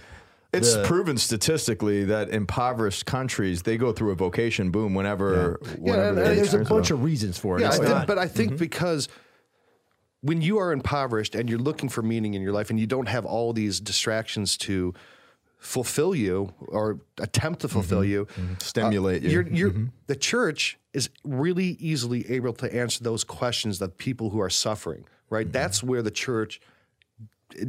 [0.53, 5.59] It's The- proven statistically that impoverished countries they go through a vocation boom whenever.
[5.61, 6.95] Yeah, whenever and- and there's a bunch it.
[6.95, 7.61] of reasons for it.
[7.61, 8.57] Yeah, It's I think- but I think mm-hmm.
[8.57, 9.07] because
[10.21, 13.07] when you are impoverished and you're looking for meaning in your life and you don't
[13.07, 14.93] have all these distractions to
[15.57, 18.11] fulfill you or attempt to fulfill mm-hmm.
[18.11, 18.53] you, mm-hmm.
[18.53, 19.29] Uh, stimulate you.
[19.29, 19.73] you're, you're,
[20.07, 25.05] the church is really easily able to answer those questions that people who are suffering,
[25.29, 25.51] right?
[25.51, 26.63] That's where the church it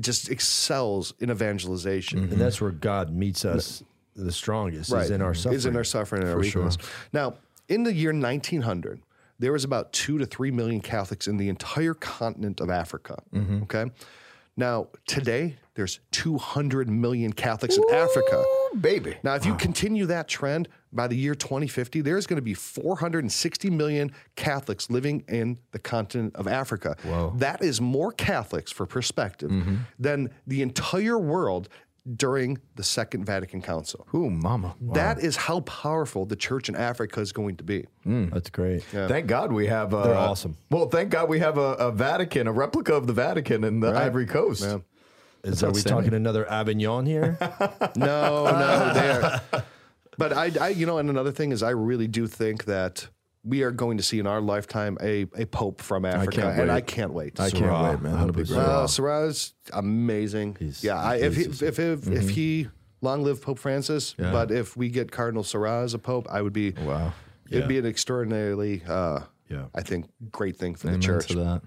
[0.01, 2.19] just excels in evangelization.
[2.21, 3.83] and that's where God meets us
[4.15, 5.05] the strongest right.
[5.05, 5.57] is in our suffering.
[5.57, 6.77] Is in our suffering and our weakness.
[7.13, 7.35] Now,
[7.69, 9.01] in the year 1900,
[9.39, 13.23] there was about two to three million Catholics in the entire continent of Africa.
[13.35, 13.63] Mm-hmm.
[13.63, 13.87] Okay.
[14.57, 18.45] Now, today, there's 200 million Catholics in Africa.
[18.81, 19.17] baby.
[19.23, 23.71] Now, if you continue that trend by the year 2050, there's going to be 460
[23.71, 26.97] million Catholics living in the continent of Africa.
[27.05, 27.33] Wow.
[27.37, 29.51] That is more Catholics, for perspective,
[29.99, 31.69] than the entire world
[32.17, 34.07] during the Second Vatican Council.
[34.13, 34.75] Ooh, mama.
[34.81, 37.87] That is how powerful the church in Africa is going to be.
[38.05, 38.83] That's great.
[38.85, 39.95] Thank God we have.
[39.95, 40.57] Uh, They're awesome.
[40.71, 43.93] Well, thank God we have a, a Vatican, a replica of the Vatican in the
[43.93, 44.63] Ivory Coast.
[44.65, 44.79] Yeah.
[45.45, 47.37] Is, are we talking another Avignon here?
[47.97, 49.41] No, no, there.
[50.19, 53.09] But I, I, you know, and another thing is, I really do think that
[53.45, 56.71] we are going to see in our lifetime a, a pope from Africa, can't and.
[56.71, 57.41] I can't wait.
[57.41, 57.91] I can't Sarah.
[57.93, 58.13] wait, man.
[58.15, 58.59] I That'll hope be great.
[58.59, 60.57] Uh, Sarah's amazing.
[60.61, 62.69] He's- yeah, I, if he, he's- if if, if he
[63.01, 66.53] long live Pope Francis, but if we get Cardinal Sarah as a pope, I would
[66.53, 67.13] be Wow.
[67.51, 69.65] It'd be an extraordinarily, uh, Yeah.
[69.75, 71.27] I think, great thing for Amen the church.
[71.29, 71.63] to that.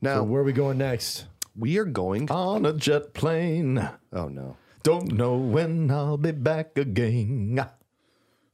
[0.00, 1.26] Now so where are we going next?
[1.56, 2.30] We are going.
[2.30, 3.78] On a jet plane.
[4.12, 7.64] Oh no, Don't know when I'll be back again.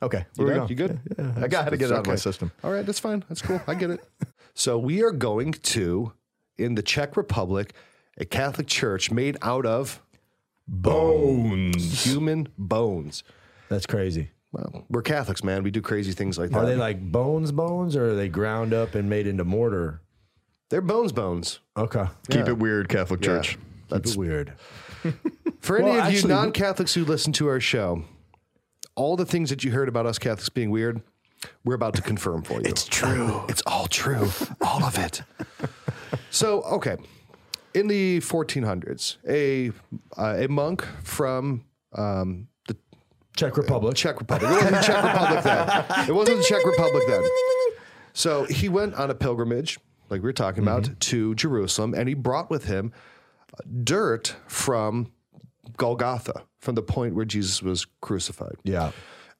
[0.00, 0.26] Okay.
[0.36, 0.70] you, we good?
[0.70, 1.00] you good?
[1.42, 2.52] I got to get it out of my system.
[2.62, 3.24] All right, that's fine.
[3.28, 3.60] That's cool.
[3.66, 4.04] I get it.
[4.54, 6.12] so we are going to
[6.56, 7.72] in the Czech Republic,
[8.16, 10.00] a Catholic church made out of
[10.68, 12.04] Bones.
[12.04, 13.24] human bones.
[13.68, 14.30] That's crazy.
[14.52, 15.62] Well, we're Catholics, man.
[15.62, 16.58] We do crazy things like that.
[16.58, 20.00] Are they like bones, bones, or are they ground up and made into mortar?
[20.70, 21.60] They're bones, bones.
[21.76, 22.04] Okay.
[22.30, 22.48] Keep Yeah.
[22.52, 23.36] it weird, Catholic Yeah.
[23.36, 23.58] Church.
[23.88, 24.52] That's weird.
[25.60, 28.04] For any Well, of you actually- non-Catholics who listen to our show,
[28.94, 31.00] all the things that you heard about us Catholics being weird,
[31.64, 32.62] we're about to confirm for you.
[32.64, 33.42] It's true.
[33.48, 34.30] It's all true.
[34.60, 35.22] all of it.
[36.30, 36.96] So, okay.
[37.74, 39.70] In the 1400s, a
[40.16, 42.76] uh, a monk from um, the
[43.36, 43.94] Czech Republic.
[43.94, 44.50] Czech Republic.
[44.50, 46.08] It wasn't the Czech Republic then.
[46.08, 47.22] It wasn't the Czech Republic then.
[48.12, 49.78] So he went on a pilgrimage,
[50.10, 50.94] like we were talking about, mm-hmm.
[50.94, 52.92] to Jerusalem, and he brought with him
[53.84, 55.12] dirt from
[55.76, 58.56] Golgotha, from the point where Jesus was crucified.
[58.64, 58.92] Yeah.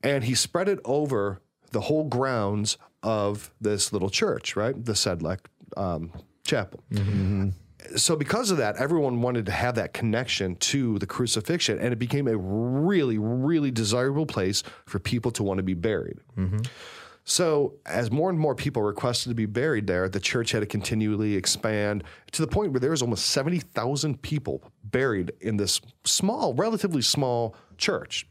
[0.02, 1.40] And he spread it over
[1.72, 4.85] the whole grounds of this little church, right?
[4.85, 5.40] The Sedlec
[5.76, 6.12] um,
[6.46, 6.81] Chapel.
[6.92, 7.11] Mm-hmm.
[7.11, 7.48] Mm-hmm.
[7.96, 11.98] So, because of that, everyone wanted to have that connection to the crucifixion, and it
[11.98, 16.18] became a really, really desirable place for people to want to be buried.
[17.30, 20.66] So, as more and more people requested to be buried there, the church had to
[20.66, 26.54] continually expand to the point where there was almost 70,000 people buried in this small,
[26.54, 28.26] relatively small church.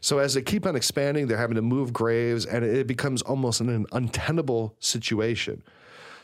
[0.00, 3.60] So, as they keep on expanding, they're having to move graves, and it becomes almost
[3.60, 5.64] an untenable situation.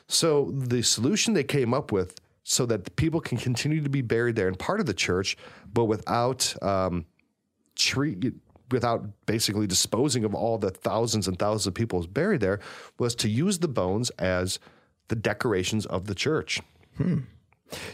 [0.06, 4.00] So, the solution they came up with so that the people can continue to be
[4.00, 5.36] buried there and part of the church,
[5.74, 7.04] but without um,
[7.74, 8.32] treat
[8.70, 12.60] without basically disposing of all the thousands and thousands of people buried there
[12.98, 14.58] was to use the bones as
[15.08, 16.60] the decorations of the church.
[16.96, 17.20] Hmm.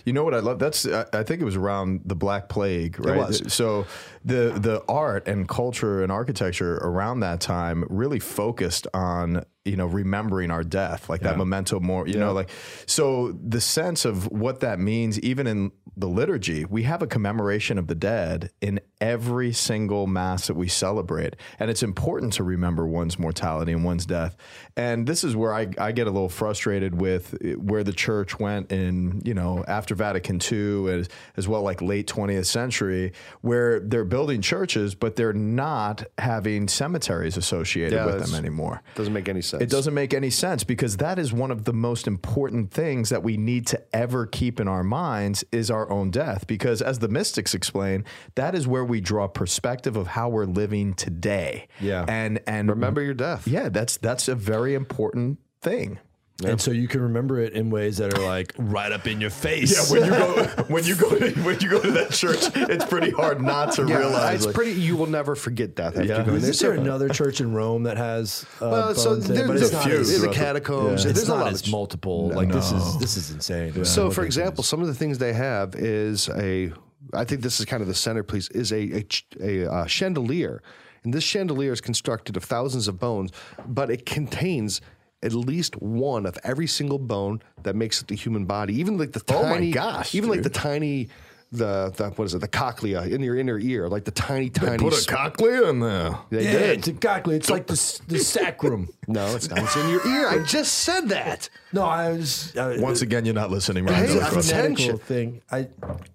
[0.04, 0.58] You know what I love?
[0.58, 3.16] That's I think it was around the Black Plague, right?
[3.16, 3.52] was.
[3.52, 3.86] So
[4.24, 9.86] the the art and culture and architecture around that time really focused on you know
[9.86, 12.12] remembering our death, like that memento mori.
[12.12, 12.50] You know, like
[12.86, 17.78] so the sense of what that means, even in the liturgy, we have a commemoration
[17.78, 22.86] of the dead in every single mass that we celebrate, and it's important to remember
[22.86, 24.36] one's mortality and one's death.
[24.76, 28.38] And this is where I, I get a little frustrated with eh, where the church
[28.38, 33.80] went in, you know, after Vatican II, as, as well, like late 20th century, where
[33.80, 38.82] they're building churches, but they're not having cemeteries associated Yeah, with them anymore.
[38.94, 39.62] Doesn't make any sense.
[39.62, 43.22] It doesn't make any sense because that is one of the most important things that
[43.22, 46.46] we need to ever keep in our minds is our own death.
[46.46, 50.94] Because as the mystics explain, that is where we draw perspective of how we're living
[50.94, 51.68] today.
[51.80, 52.04] Yeah.
[52.08, 53.46] And and Remember your death.
[53.48, 55.98] yeah, that's that's a very important thing.
[56.44, 59.30] And so you can remember it in ways that are like right up in your
[59.30, 59.90] face.
[59.92, 62.84] Yeah, when you go when you go to, when you go to that church, it's
[62.84, 64.36] pretty hard not to Yeah, realize.
[64.38, 64.72] it's like- pretty.
[64.72, 65.88] You will never forget that.
[65.94, 66.18] After Yeah.
[66.18, 66.50] you go in there.
[66.50, 69.38] Is there another church in Rome that has uh, Well, so bones in it?
[69.38, 69.92] there- But there's a not few.
[69.92, 71.04] There's the throughout the- catacombs.
[71.04, 72.28] It's There's a lot as of multiple.
[72.30, 73.84] Like this is this is insane.
[73.84, 74.66] So, for example, do.
[74.66, 76.72] some of the things they have is a,
[77.14, 80.60] I think this is kind of the centerpiece, is a, a, ch- a, uh, chandelier.
[81.04, 83.30] And this chandelier is constructed of thousands of bones,
[83.66, 84.80] but it contains
[85.22, 88.74] at least one of every single bone that makes up the human body.
[88.78, 91.08] Even like the Oh my tiny, gosh, even like the tiny,
[91.52, 94.72] the, the what is it, the cochlea in your inner ear, like the tiny, tiny.
[94.72, 96.18] They put a sp- cochlea in there.
[96.30, 96.78] They yeah, did.
[96.78, 97.36] it's exactly.
[97.36, 98.88] It's like the the sacrum.
[99.08, 99.58] No, it's not.
[99.58, 100.28] It's in your ear.
[100.28, 101.48] I just said that.
[101.72, 104.10] No, I was uh, Once again, you're not listening, Ryan.
[104.10, 104.98] I'm Don't a attention.
[104.98, 105.42] thing.
[105.50, 105.68] I,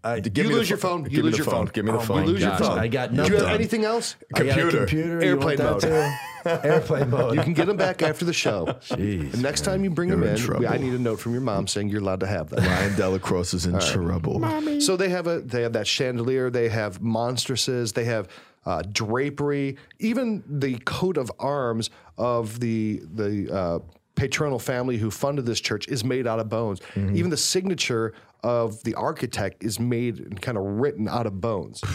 [0.03, 1.09] I Give you me the lose your phone.
[1.09, 1.65] You lose your phone.
[1.65, 1.71] phone.
[1.73, 2.21] Give me the Oh phone.
[2.23, 2.79] You lose your phone.
[2.79, 4.15] I got Do you have anything else?
[4.33, 4.77] I got a Computer.
[4.85, 5.21] computer.
[5.21, 6.49] Airplane want that too?
[6.63, 7.35] Airplane mode.
[7.35, 8.67] You can get them back after the show.
[8.87, 10.67] Jeez, And next time you bring them You're in in, trouble.
[10.69, 12.63] I need a note from your mom saying you're allowed to have them.
[12.63, 14.39] Ryan DellaCrosse is in trouble.
[14.39, 14.79] Mommy.
[14.79, 16.49] So they have have a they have that chandelier.
[16.51, 17.93] They have monstrances.
[17.93, 18.29] They have
[18.67, 19.77] uh, drapery.
[19.99, 23.79] Even the coat of arms of the the uh,
[24.15, 26.79] patronal family who funded this church is made out of bones.
[26.95, 31.81] Even the signature of the architect is made and kind of written out of bones.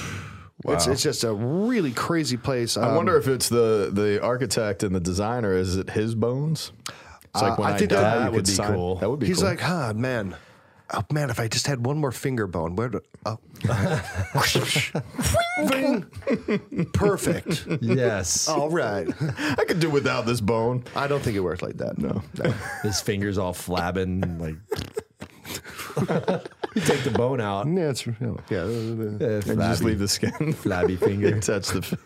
[0.64, 2.76] It's, it's just a really crazy place.
[2.76, 5.52] I Um, wonder if it's the the architect and the designer.
[5.56, 6.70] Is it his bones?
[7.34, 8.94] It's like Uh, when I I, think die, that would be sign- cool.
[9.00, 9.48] That would be He's cool.
[9.48, 10.36] like, huh, man.
[10.94, 12.90] Oh man, if I just had one more finger bone, where?
[12.90, 13.38] Do, oh,
[16.92, 17.66] perfect.
[17.80, 18.48] Yes.
[18.48, 19.08] All right.
[19.58, 20.84] I could do without this bone.
[20.94, 21.98] I don't think it works like that.
[21.98, 22.22] No.
[22.82, 24.40] His fingers all flabbing.
[24.40, 24.56] Like,
[26.74, 27.66] you take the bone out.
[27.66, 28.12] Yeah, it's yeah.
[28.50, 30.52] Yeah, uh, And you just leave the skin.
[30.52, 31.40] flabby finger.
[31.40, 31.98] Touch the.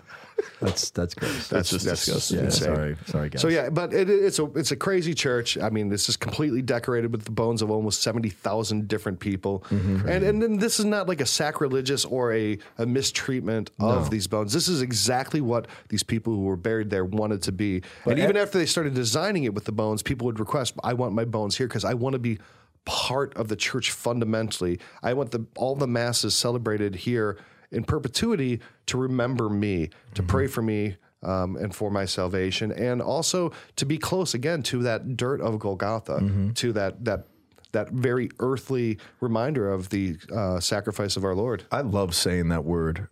[0.60, 1.48] That's that's gross.
[1.48, 2.44] That's just disgusting.
[2.44, 3.40] yeah, sorry, sorry, guys.
[3.40, 5.58] So yeah, but it, it's a it's a crazy church.
[5.58, 9.60] I mean, this is completely decorated with the bones of almost seventy thousand different people,
[9.70, 10.08] mm-hmm.
[10.08, 14.26] and and then this is not like a sacrilegious or a, a mistreatment of these
[14.26, 14.52] bones.
[14.52, 17.82] This is exactly what these people who were buried there wanted to be.
[18.04, 21.14] and even after they started designing it with the bones, people would request, "I want
[21.14, 22.38] my bones here because I want to be."
[22.84, 24.78] Part of the church fundamentally.
[25.02, 27.36] I want the all the masses celebrated here
[27.76, 33.00] in perpetuity to remember me, to pray for me, um, and for my salvation, and
[33.00, 36.18] also to be close again to that dirt of Golgotha,
[36.54, 37.26] to that that
[37.72, 41.64] that very earthly reminder of the uh, sacrifice of our Lord.
[41.70, 43.08] I love saying that word,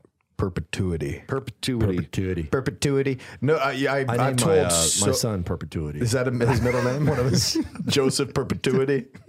[0.51, 1.23] perpetuity.
[1.27, 1.97] Perpetuity.
[1.97, 2.43] perpetuity.
[2.45, 3.19] Perpetuity.
[3.41, 6.01] No, I, I, I I've told my, uh, so- my son perpetuity.
[6.01, 7.07] Is that a, his middle name?
[7.07, 9.07] One of his Joseph Perpetuity,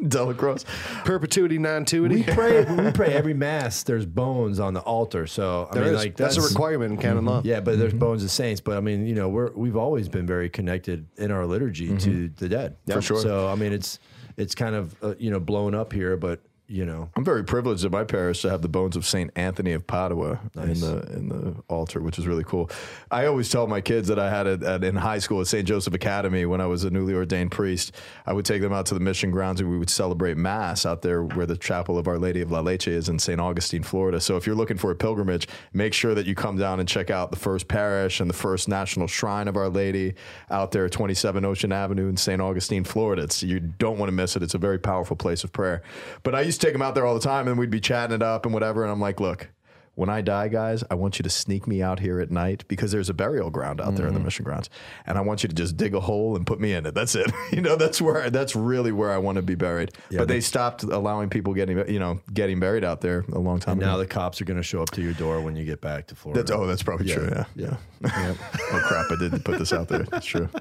[0.00, 0.64] DellaCrosse.
[1.04, 2.22] Perpetuity, we non-tuity.
[2.24, 2.64] pray.
[2.84, 3.82] we pray every mass.
[3.82, 5.26] There's bones on the altar.
[5.26, 7.42] So I There mean, is- like that's, a requirement in canon law.
[7.44, 8.60] Yeah, but there's bones of saints.
[8.60, 12.28] But I mean, you know, we're we've always been very connected in our liturgy to
[12.28, 12.76] the dead.
[12.90, 13.20] For sure.
[13.20, 13.98] So I mean, it's
[14.36, 17.84] it's kind of uh, you know blown up here, but you know, I'm very privileged
[17.84, 21.28] in my parish to have the bones of Saint Anthony of Padua in the in
[21.28, 22.70] the altar, which is really cool.
[23.10, 25.66] I always tell my kids that I had it at, in high school at St.
[25.66, 27.92] Joseph Academy when I was a newly ordained priest.
[28.24, 31.02] I would take them out to the mission grounds and we would celebrate Mass out
[31.02, 33.40] there where the chapel of Our Lady of La Leche is in St.
[33.40, 34.20] Augustine, Florida.
[34.20, 37.10] So if you're looking for a pilgrimage, make sure that you come down and check
[37.10, 40.14] out the first parish and the first national shrine of Our Lady
[40.52, 42.40] out there at 27 Ocean Avenue in St.
[42.40, 43.22] Augustine, Florida.
[43.22, 44.44] It's, you don't want to miss it.
[44.44, 45.82] It's a very powerful place of prayer.
[46.22, 48.14] But I used to take them out there all the time and we'd be chatting
[48.14, 48.82] it up and whatever.
[48.82, 49.48] And I'm like, look,
[49.94, 52.90] when I die, guys, I want you to sneak me out here at night because
[52.90, 54.26] there's a burial ground out there in the mm-hmm.
[54.26, 54.70] mission grounds,
[55.04, 56.94] and I want you to just dig a hole and put me in it.
[56.94, 57.30] That's it.
[57.52, 59.90] you know, that's where that's really where I want to be buried.
[60.10, 63.78] but they stopped allowing people getting you know getting buried out there a long time
[63.78, 63.98] now ago.
[63.98, 66.14] the cops are going to show up to your door when you get back to
[66.14, 66.40] Florida.
[66.40, 67.28] That's, oh, that's probably true.
[67.30, 67.76] Yeah, yeah.
[68.72, 69.10] oh crap!
[69.10, 70.04] I didn't put this out there.
[70.04, 70.48] That's true.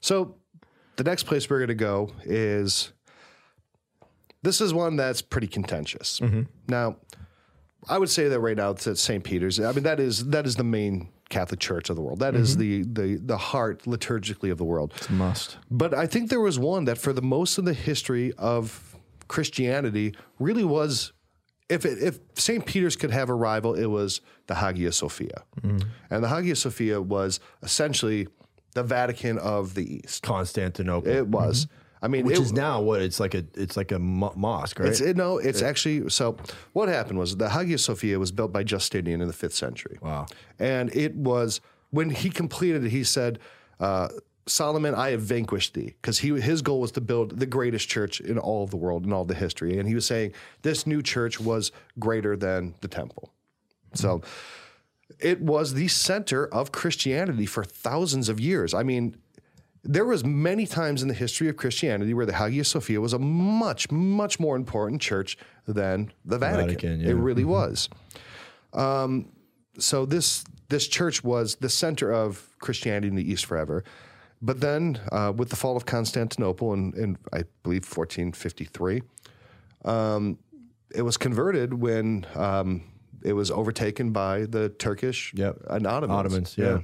[0.00, 0.34] So
[0.96, 2.92] the next place we're going to go is
[4.44, 6.20] this is one that's pretty contentious.
[6.20, 6.42] Mm-hmm.
[6.68, 6.96] Now,
[7.88, 9.24] I would say that right now it's at St.
[9.24, 9.58] Peter's.
[9.58, 12.20] I mean, that is that is the main Catholic Church of the world.
[12.20, 12.92] That is mm-hmm.
[12.92, 14.92] the the the heart liturgically of the world.
[14.96, 15.56] It's must.
[15.70, 18.96] But I think there was one that for the most of the history of
[19.28, 21.12] Christianity really was
[21.68, 22.66] if it, if St.
[22.66, 25.44] Peter's could have a rival, it was the Hagia Sophia.
[25.62, 25.88] Mm-hmm.
[26.10, 28.28] And the Hagia Sophia was essentially
[28.74, 30.22] the Vatican of the East.
[30.22, 31.66] Constantinople, It was.
[32.04, 34.78] I mean, which it, is now what it's like a it's like a mo- mosque,
[34.78, 34.90] right?
[34.90, 36.36] it's it, no, it's actually so.
[36.74, 39.98] What happened was the Hagia Sophia was built by Justinian in the fifth century.
[40.02, 40.26] Wow.
[40.58, 41.62] And it was
[41.92, 43.38] when he completed it, he said,
[43.80, 44.08] uh,
[44.46, 48.20] "Solomon, I have vanquished thee," because he his goal was to build the greatest church
[48.20, 51.00] in all of the world in all the history, and he was saying this new
[51.00, 53.32] church was greater than the temple.
[53.94, 54.20] So.
[55.20, 58.72] It was the center of Christianity for thousands of years.
[58.72, 59.16] I mean,
[59.84, 63.18] there was many times in the history of Christianity where the Hagia Sophia was a
[63.18, 66.66] much, much more important church than the Vatican.
[66.68, 67.10] Vatican, yeah.
[67.10, 67.88] It really was.
[68.72, 69.28] Um,
[69.78, 73.84] so this this church was the center of Christianity in the East forever.
[74.40, 79.02] But then, uh, with the fall of Constantinople in, in I believe 1453,
[79.84, 80.38] um,
[80.94, 82.82] it was converted when um,
[83.22, 85.58] it was overtaken by the Turkish Yep.
[85.68, 86.10] Ottomans.
[86.10, 86.80] Ottomans, yeah.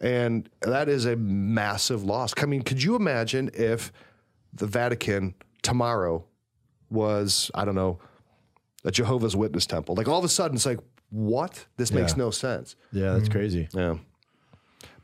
[0.00, 2.34] And that is a massive loss.
[2.36, 3.92] I mean, could you imagine if
[4.52, 6.24] the Vatican tomorrow
[6.90, 7.98] was, I don't know,
[8.84, 9.94] a Jehovah's Witness temple?
[9.94, 10.80] Like all of a sudden, it's like,
[11.10, 11.66] what?
[11.76, 12.76] This makes no sense.
[12.92, 13.68] yeah, that's crazy.
[13.72, 13.96] Yeah.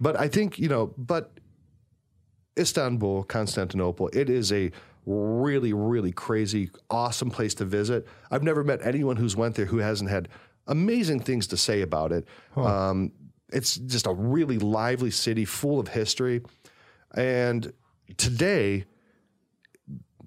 [0.00, 1.32] But I think, you know, but
[2.58, 4.72] Istanbul, Constantinople, it is a
[5.06, 8.06] really, really crazy, awesome place to visit.
[8.30, 10.28] I've never met anyone who's went there who hasn't had
[10.66, 12.26] amazing things to say about it.
[12.56, 13.12] Um,
[13.52, 16.42] it's just a really lively city full of history.
[17.14, 17.72] And
[18.16, 18.84] today,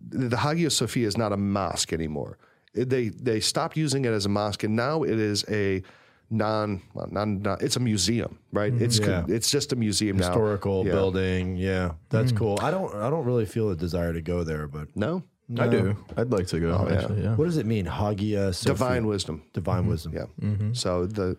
[0.07, 2.37] the Hagia Sophia is not a mosque anymore.
[2.73, 5.81] They they stopped using it as a mosque, and now it is a
[6.29, 8.73] non, well, non, non it's a museum, right?
[8.73, 8.83] Mm-hmm.
[8.83, 9.25] It's Yeah.
[9.27, 10.27] it's just a museum now.
[10.27, 10.91] Historical Yeah.
[10.91, 11.55] building.
[11.55, 12.37] Yeah, that's mm.
[12.37, 12.59] cool.
[12.61, 12.93] I don't.
[12.95, 15.23] I don't really feel a desire to go there, but No,
[15.59, 15.95] I do.
[16.17, 16.87] I'd like to go.
[16.89, 16.95] yeah.
[16.95, 17.35] actually, yeah.
[17.35, 17.85] what does it mean?
[17.85, 18.73] Hagia Sophia?
[18.73, 19.43] divine wisdom.
[19.53, 20.13] Divine wisdom.
[20.13, 20.73] Yeah.
[20.73, 21.37] So the,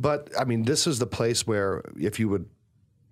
[0.00, 2.48] but I mean, this is the place where if you would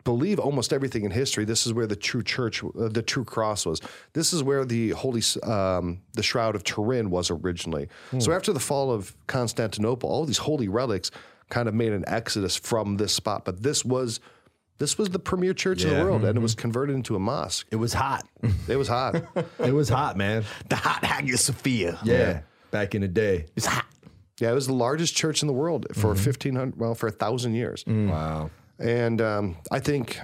[0.02, 3.66] believe almost everything in history, this is where the true church, uh, the true cross
[3.66, 3.82] was.
[4.14, 7.88] This is where the holy, um, the shroud of Turin was originally.
[8.18, 11.10] So after the fall of Constantinople, all these holy relics
[11.50, 13.44] kind of made an exodus from this spot.
[13.44, 14.20] But this was.
[14.80, 16.04] This was the premier church in the Yeah.
[16.04, 16.42] world, and it mm-hmm.
[16.42, 17.66] was converted into a mosque.
[17.70, 18.26] It was hot.
[18.66, 19.14] It was hot.
[19.58, 20.44] it was hot, man.
[20.70, 21.98] The hot Hagia Sophia.
[22.02, 22.40] Yeah.
[22.70, 23.44] Back in the day.
[23.56, 23.84] It's hot.
[24.40, 26.24] yeah, it was the largest church in the world for mm-hmm.
[26.24, 27.84] fifteen hundred, well, for a thousand years.
[27.84, 28.08] Mm.
[28.08, 28.50] Wow.
[28.78, 30.18] And um, I think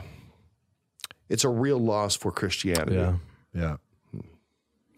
[1.29, 2.97] it's a real loss for Christianity.
[2.97, 3.17] Yeah.
[3.55, 3.77] Yeah.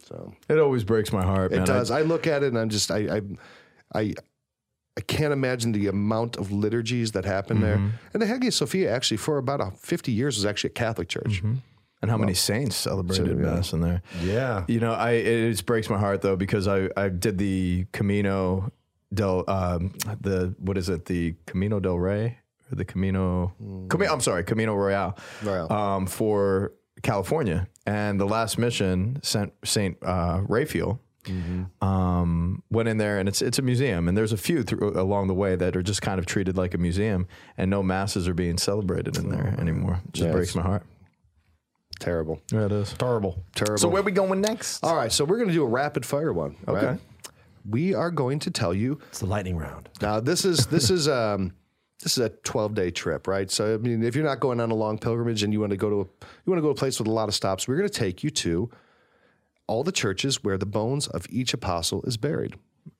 [0.06, 1.66] So It always breaks my heart, it man.
[1.66, 1.90] does.
[1.90, 3.20] I, look at it and I'm just I I
[3.92, 4.14] I,
[4.98, 7.78] I can't imagine the amount of liturgies that happen there.
[8.12, 11.40] And the Hagia Sophia actually for about a 50 years was actually a Catholic church.
[12.02, 13.54] and how many saints celebrated So, yeah.
[13.54, 14.02] mass in there?
[14.22, 14.64] Yeah.
[14.68, 18.72] You know, I it just breaks my heart though because I I did the Camino
[19.14, 22.38] del um the what is it the Camino del Rey
[22.70, 23.52] or the Camino
[23.88, 25.72] Cami- I'm sorry Camino Royale Royale.
[25.72, 26.72] um for
[27.02, 31.00] California and the last mission sent Saint uh, Raphael
[31.80, 35.28] um, went in there and it's it's a museum and there's a few through, along
[35.28, 37.26] the way that are just kind of treated like a museum
[37.56, 40.00] and no masses are being celebrated in there anymore.
[40.06, 40.82] It just Yeah, breaks my heart.
[42.00, 42.40] Terrible.
[42.52, 43.42] Yeah, it is Terrible.
[43.54, 43.78] Terrible.
[43.78, 44.84] So where we going next?
[44.84, 46.56] All right, so we're going to do a rapid fire one.
[46.66, 46.84] right?
[46.84, 46.98] Okay.
[47.68, 49.88] We are going to tell you It's the lightning round.
[50.00, 51.52] Now this is this is um
[52.02, 53.50] this is a 12 day trip, right?
[53.50, 55.76] So I mean, if you're not going on a long pilgrimage and you want to
[55.76, 57.66] go to a, you want to go to a place with a lot of stops,
[57.66, 58.70] we're going to take you to
[59.68, 62.56] all the churches where the bones of each apostle is buried.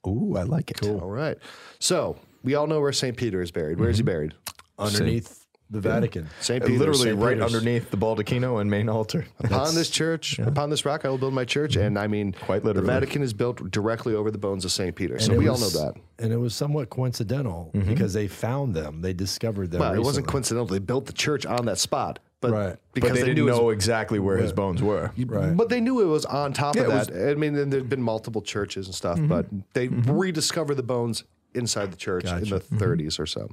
[0.07, 0.79] Ooh, I like it.
[0.79, 0.99] Cool.
[0.99, 1.37] All right.
[1.79, 3.17] So we all know where St.
[3.17, 3.79] Peter is buried.
[3.79, 4.11] Where is he mm-hmm.
[4.11, 4.33] buried?
[4.77, 6.29] Underneath the Vatican.
[6.39, 6.63] St.
[6.63, 6.79] Uh, Peter.
[6.79, 7.17] Literally St.
[7.19, 7.53] right Peter's.
[7.53, 9.25] underneath the Baldacchino and main altar.
[9.39, 11.73] Upon this church, upon this rock, I will build my church.
[11.73, 11.83] Mm-hmm.
[11.83, 12.87] And I mean, Quite literally.
[12.87, 12.93] the.
[12.93, 14.95] Vatican is built directly over the bones of St.
[14.95, 15.19] Peter.
[15.19, 15.95] So And it we all know was- that.
[16.17, 17.87] And it was somewhat coincidental mm-hmm.
[17.87, 19.01] because they found them.
[19.01, 19.79] They discovered them.
[19.81, 20.31] Well, it wasn't recently.
[20.31, 20.65] coincidental.
[20.67, 22.19] They built the church on that spot.
[22.41, 22.75] But Right.
[22.93, 25.11] Because but they, they, didn't knew it was know exactly where his bones were.
[25.17, 25.55] Right.
[25.55, 27.31] But they knew it was on top Yeah, of it was- that.
[27.31, 29.27] I mean, then there'd been multiple churches and stuff, mm-hmm.
[29.27, 30.11] but they mm-hmm.
[30.11, 31.23] rediscovered the bones
[31.53, 33.21] inside the church in the 30s mm-hmm.
[33.21, 33.49] or so.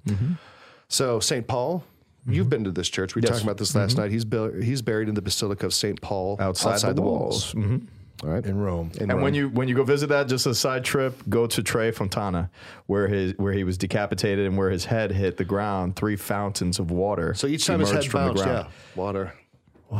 [0.88, 1.46] So St.
[1.46, 1.84] Paul,
[2.28, 3.14] you've been to this church.
[3.14, 4.10] We talked about this last night.
[4.10, 6.00] He's bu- he's buried in the Basilica of St.
[6.00, 7.54] Paul Outside, the, walls.
[7.54, 7.86] Mhm.
[8.22, 8.44] All right.
[8.44, 8.90] in Rome.
[9.00, 11.62] In And when you when you go visit that, just a side trip, go to
[11.62, 12.50] Tre Fontana,
[12.86, 15.96] where his where he was decapitated and where his head hit the ground.
[15.96, 17.34] Three fountains of water.
[17.34, 18.66] so each time his head emerged from the bounced, ground.
[18.68, 19.34] yeah, water.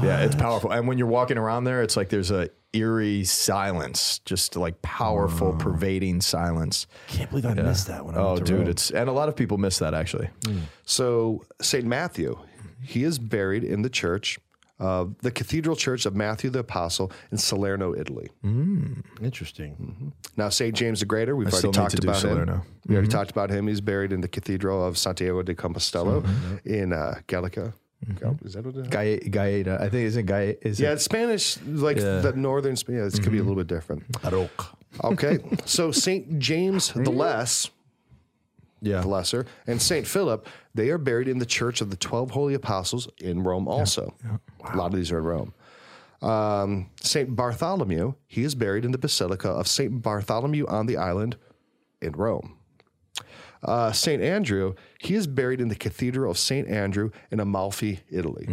[0.03, 0.73] Yeah, it's powerful.
[0.73, 5.53] And when you're walking around there, it's like there's a eerie silence, just like powerful,
[5.53, 6.89] pervading silence.
[7.07, 8.69] Can't believe I missed that when I Oh, went to dude, Rome.
[8.71, 10.29] it's and a lot of people miss that actually.
[10.85, 11.85] So St.
[11.85, 12.37] Matthew,
[12.83, 14.39] he is buried in the church,
[14.79, 18.29] uh, the Cathedral Church of Matthew the Apostle in Salerno, Italy.
[19.23, 20.13] interesting.
[20.37, 20.75] Now, St.
[20.75, 22.21] James the Greater, we've still already talked about him.
[22.21, 22.63] Salerno.
[22.87, 23.67] We already talked about him.
[23.69, 26.25] He's buried in the Cathedral of Santiago de Compostela
[26.65, 27.73] in uh, Gallica.
[28.21, 28.89] Gal- Is that what it is?
[28.89, 30.57] Gae, Gaeta, I think is it Gae?
[30.61, 30.95] Is Yeah, it?
[30.95, 32.19] it's Spanish, like Yeah.
[32.19, 32.97] the northern Spain.
[32.97, 34.07] Yeah, this could be a little bit different.
[34.23, 34.77] Baroque.
[35.03, 36.39] Okay, so St.
[36.39, 37.71] James the Less,
[38.83, 39.01] Yeah.
[39.01, 40.07] the Lesser, and St.
[40.07, 40.47] Philip,
[40.77, 44.15] they are buried in the Church of the Twelve Holy Apostles in Rome also.
[44.73, 45.55] A lot of these are in Rome.
[46.23, 47.35] Um, St.
[47.37, 50.03] Bartholomew, he is buried in the Basilica of St.
[50.03, 51.37] Bartholomew on the island
[52.01, 52.57] in Rome.
[53.63, 54.23] Uh, St.
[54.23, 56.69] Andrew, he is buried in the Cathedral of St.
[56.69, 58.47] Andrew in Amalfi, Italy.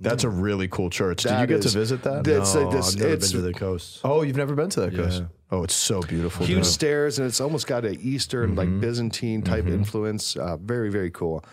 [0.00, 1.22] That's a really cool church.
[1.24, 2.22] Did you That get is- to visit that?
[2.24, 4.00] That's, No, uh, this- I've never it's been to the coast.
[4.04, 5.24] Oh, you've never been to that coast?
[5.50, 6.46] Oh, it's so beautiful.
[6.46, 6.66] huge dude.
[6.66, 8.58] stairs, and it's almost got an Eastern, Mm-hmm.
[8.58, 10.36] like Byzantine type influence.
[10.36, 11.44] Uh, very, very cool.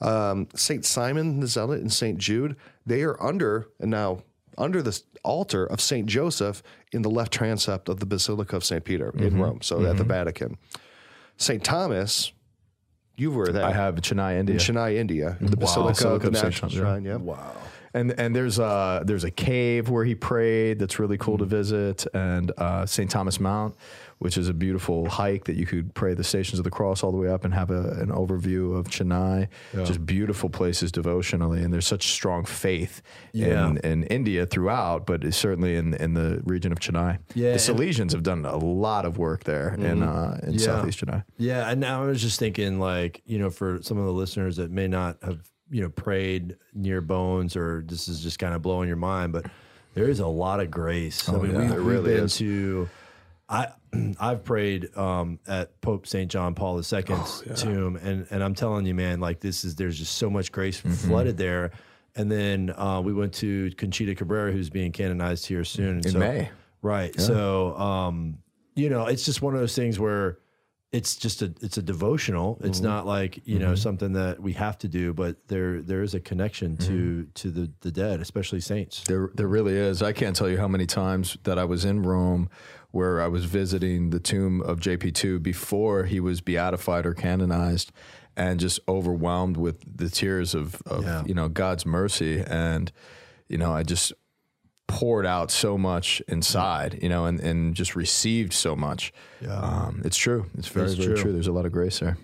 [0.00, 2.56] Um, Saint Simon the Zealot and Saint Jude,
[2.86, 4.22] they are under and now
[4.56, 6.62] under the altar of Saint Joseph
[6.92, 9.22] in the left transept of the Basilica of Saint Peter Mm-hmm.
[9.26, 10.56] in Rome, so at the Vatican.
[11.36, 12.32] Saint Thomas,
[13.16, 13.64] you were there.
[13.64, 14.54] I have Chennai, India.
[14.54, 17.04] in Chennai, India, in the Basilica, Basilica of the of Saint National Shrine.
[17.04, 17.16] Yeah.
[17.16, 17.52] Wow.
[17.94, 22.04] And and there's a there's a cave where he prayed that's really cool to visit,
[22.12, 23.08] and uh, St.
[23.08, 23.76] Thomas Mount,
[24.18, 27.12] which is a beautiful hike that you could pray the Stations of the Cross all
[27.12, 29.46] the way up and have a, an overview of Chennai.
[29.84, 33.00] Just beautiful places devotionally, and there's such strong faith
[33.32, 33.68] Yeah.
[33.68, 37.18] in, in India throughout, but certainly in in the region of Chennai.
[37.36, 40.58] Yeah, the Salesians have done a lot of work there in uh, in Yeah.
[40.58, 41.22] southeast Chennai.
[41.38, 44.56] Yeah, and now I was just thinking, like, you know, for some of the listeners
[44.56, 45.38] that may not have,
[45.74, 49.46] you know, prayed near bones, or this is just kind of blowing your mind, but
[49.94, 51.28] there is a lot of grace.
[51.28, 51.66] I mean, yeah.
[51.66, 52.36] There we've really been is.
[52.36, 52.88] to.
[53.48, 53.68] I
[54.20, 58.94] I've prayed um, at Pope Saint John Paul II's tomb, and and I'm telling you,
[58.94, 61.72] man, like this is there's just so much grace flooded there.
[62.14, 66.18] And then uh, we went to Conchita Cabrera, who's being canonized here soon In so,
[66.20, 66.50] May.
[66.82, 67.20] right?
[67.20, 68.38] So, um,
[68.76, 70.38] you know, it's just one of those things where
[70.94, 72.56] it's just a it's a devotional.
[72.62, 72.86] It's mm-hmm.
[72.86, 73.74] not like you know mm-hmm.
[73.74, 77.30] something that we have to do, but there there is a connection to mm-hmm.
[77.34, 79.02] to the the dead, especially saints.
[79.08, 80.02] There, there really is.
[80.02, 82.48] I can't tell you how many times that I was in Rome
[82.92, 87.90] where I was visiting the tomb of JP2 before he was beatified or canonized
[88.36, 91.24] and just overwhelmed with the tears of, of Yeah.
[91.26, 92.40] you know, God's mercy.
[92.46, 92.92] And,
[93.48, 94.12] you know, I just
[94.86, 99.12] poured out so much inside, you know, and, and just received so much.
[99.40, 99.58] Yeah.
[99.58, 100.46] Um, it's true.
[100.58, 101.22] It's very, It's very true.
[101.22, 101.32] true.
[101.32, 102.16] There's a lot of grace there.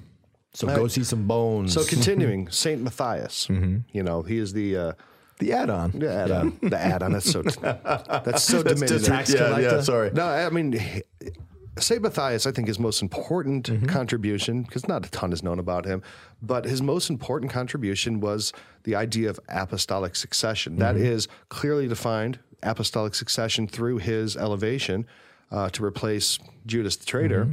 [0.52, 1.72] So go see some bones.
[1.72, 3.48] So continuing, Saint Matthias.
[3.48, 4.92] You know, he is the uh,
[5.38, 5.92] The add-on.
[5.92, 6.58] the add-on.
[6.60, 7.12] The add-on.
[7.12, 7.42] That's so
[8.24, 9.06] that's so That's diminished.
[9.06, 10.10] tax yeah, yeah, sorry.
[10.12, 10.78] No, I mean,
[11.78, 12.02] St.
[12.02, 13.86] Matthias, I think his most important Mm-hmm.
[13.86, 16.02] contribution, because not a ton is known about him,
[16.42, 18.52] but his most important contribution was
[18.82, 20.76] the idea of apostolic succession.
[20.76, 21.04] That Mm-hmm.
[21.06, 25.06] is clearly defined apostolic succession through his elevation
[25.50, 27.44] uh, to replace Judas the traitor.
[27.44, 27.52] Mm-hmm.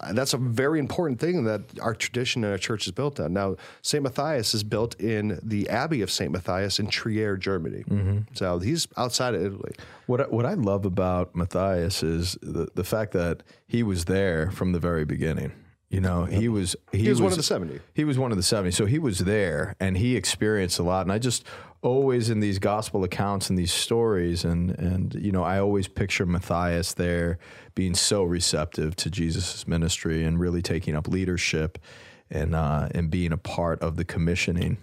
[0.00, 3.32] And that's a very important thing that our tradition and our church is built on.
[3.32, 4.02] Now, St.
[4.02, 6.32] Matthias is built in the Abbey of St.
[6.32, 7.84] Matthias in Trier, Germany.
[7.88, 8.18] Mm-hmm.
[8.34, 9.72] So he's outside of Italy.
[10.06, 14.50] What I- what I love about Matthias is the, the fact that he was there
[14.50, 15.52] from the very beginning.
[15.94, 17.78] You know, he was he, was one of the 70.
[17.94, 21.02] He was one of the seventy, so he was there and he experienced a lot.
[21.02, 21.44] And I just
[21.82, 26.26] always in these gospel accounts and these stories, and and you know, I always picture
[26.26, 27.38] Matthias there
[27.76, 31.78] being so receptive to Jesus' ministry and really taking up leadership
[32.28, 34.78] and uh, and being a part of the commissioning.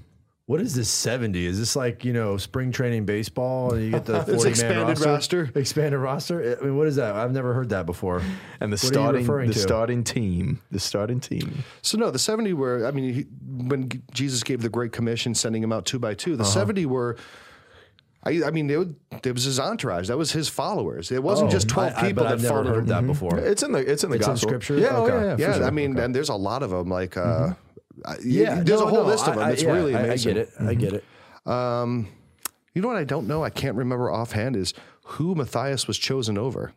[0.52, 1.46] What is this 70?
[1.46, 5.00] Is this like, you know, spring training baseball and you get the 40 man expanded
[5.00, 5.50] roster.
[5.56, 6.58] Expanded roster?
[6.62, 7.16] I mean, what is that?
[7.16, 8.22] I've never heard that before.
[8.60, 9.60] And the What are you starting referring the to?
[9.60, 11.64] starting team, the starting team.
[11.82, 12.86] So no, the seventy were.
[12.86, 16.36] I mean, he, when Jesus gave the Great Commission, sending them out two by two,
[16.36, 16.52] the Uh-huh.
[16.52, 17.16] seventy were.
[18.26, 20.10] I, I mean, it, would, it was his entourage.
[20.10, 21.14] That was his followers.
[21.14, 22.88] It wasn't Oh, just twelve I- I- people but that I've never followed heard him.
[22.88, 23.40] that before.
[23.40, 24.50] It's in the it's in the It's in gospel.
[24.50, 24.78] scripture?
[24.78, 25.64] Yeah, oh, yeah, yeah, Yeah, sure.
[25.64, 26.90] I mean, and there's a lot of them.
[26.90, 27.54] Like, uh, uh,
[28.24, 28.56] Yeah.
[28.64, 29.44] there's no, a whole no, list of them.
[29.44, 30.32] I- It's yeah, really amazing.
[30.32, 30.50] I, get it.
[30.60, 31.04] I get it.
[31.46, 31.50] Mm-hmm.
[31.52, 32.08] Um,
[32.74, 33.44] you know what I don't know?
[33.44, 34.74] I can't remember offhand is
[35.04, 36.72] who Matthias was chosen over.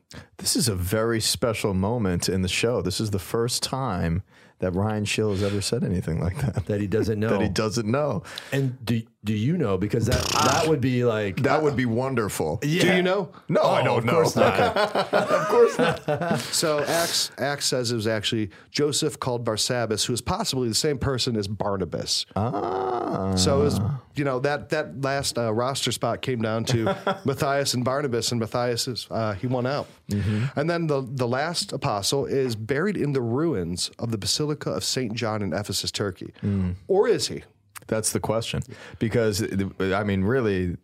[0.44, 2.82] This is a very special moment in the show.
[2.82, 4.22] This is the first time
[4.58, 6.66] that Ryan Scheel has ever said anything like that.
[6.66, 7.30] That he doesn't know.
[7.38, 8.24] That he doesn't know.
[8.52, 9.78] And do, do you know?
[9.78, 11.38] Because that, that would be like.
[11.42, 12.58] That would be wonderful.
[12.58, 13.30] Do you know?
[13.48, 14.12] No, I Oh, don't of know.
[14.12, 14.76] course not.
[15.14, 16.40] of course not.
[16.52, 20.98] So Acts Acts says it was actually Joseph called Barsabbas, who is possibly the same
[20.98, 22.26] person as Barnabas.
[22.36, 23.34] Ah.
[23.36, 23.80] So it was,
[24.16, 26.84] you know that that last uh, roster spot came down to
[27.24, 29.86] Matthias and Barnabas, and Matthias is uh, he won out.
[30.34, 30.60] Mm-hmm.
[30.60, 34.84] And then the the last apostle is buried in the ruins of the Basilica of
[34.84, 36.74] Saint John in Ephesus, Turkey, mm.
[36.88, 37.42] or is he?
[37.86, 38.62] That's the question.
[38.98, 39.42] Because
[39.80, 40.76] I mean, really,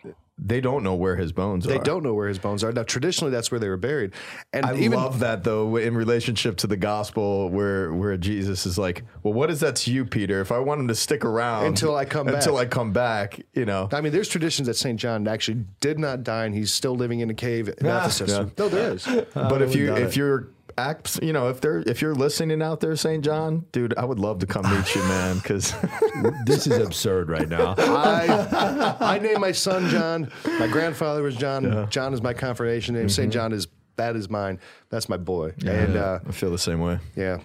[0.43, 1.78] they don't know where his bones They are.
[1.78, 2.72] They don't know where his bones are.
[2.72, 4.12] Now, traditionally, that's where they were buried,
[4.53, 8.78] and I even love that though in relationship to the gospel where where Jesus is
[8.78, 10.41] like, well, what is that to you, Peter?
[10.41, 12.93] If I want him to stick around Until I come back until back." I come
[12.93, 13.88] back, you know.
[13.93, 17.20] I mean, there's traditions that Saint John actually did not die, and he's still living
[17.20, 18.30] in a cave in Ephesus.
[18.30, 18.47] yeah.
[18.57, 19.07] No, there is.
[19.34, 20.16] but if you if it.
[20.16, 20.49] you're
[20.79, 23.25] act, you know, if they're if you're listening out there, St.
[23.25, 25.75] John, dude, I would love to come meet you, man, because
[26.47, 27.75] This is absurd right now.
[27.79, 30.31] I I named my son John.
[30.59, 31.89] My grandfather was John.
[31.91, 33.05] John is my confirmation name.
[33.05, 33.09] Mm-hmm.
[33.11, 34.59] Saint John is that is mine.
[34.89, 35.53] That's my boy.
[35.66, 36.99] And uh, I feel the same way.
[37.16, 37.39] yeah,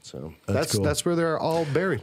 [0.00, 0.84] so that's cool.
[0.84, 2.02] that's where they're all buried.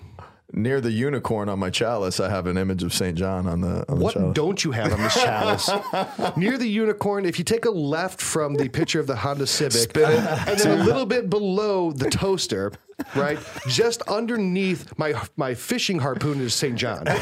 [0.53, 3.17] Near the unicorn on my chalice, I have an image of St.
[3.17, 4.35] John on the on What the chalice.
[4.35, 5.69] don't you have on this chalice?
[6.37, 9.97] Near the unicorn, if you take a left from the picture of the Honda Civic,
[9.97, 12.71] and then a little bit below the toaster,
[13.15, 16.75] right, just underneath my my fishing harpoon is St.
[16.75, 17.03] John.
[17.05, 17.15] Like,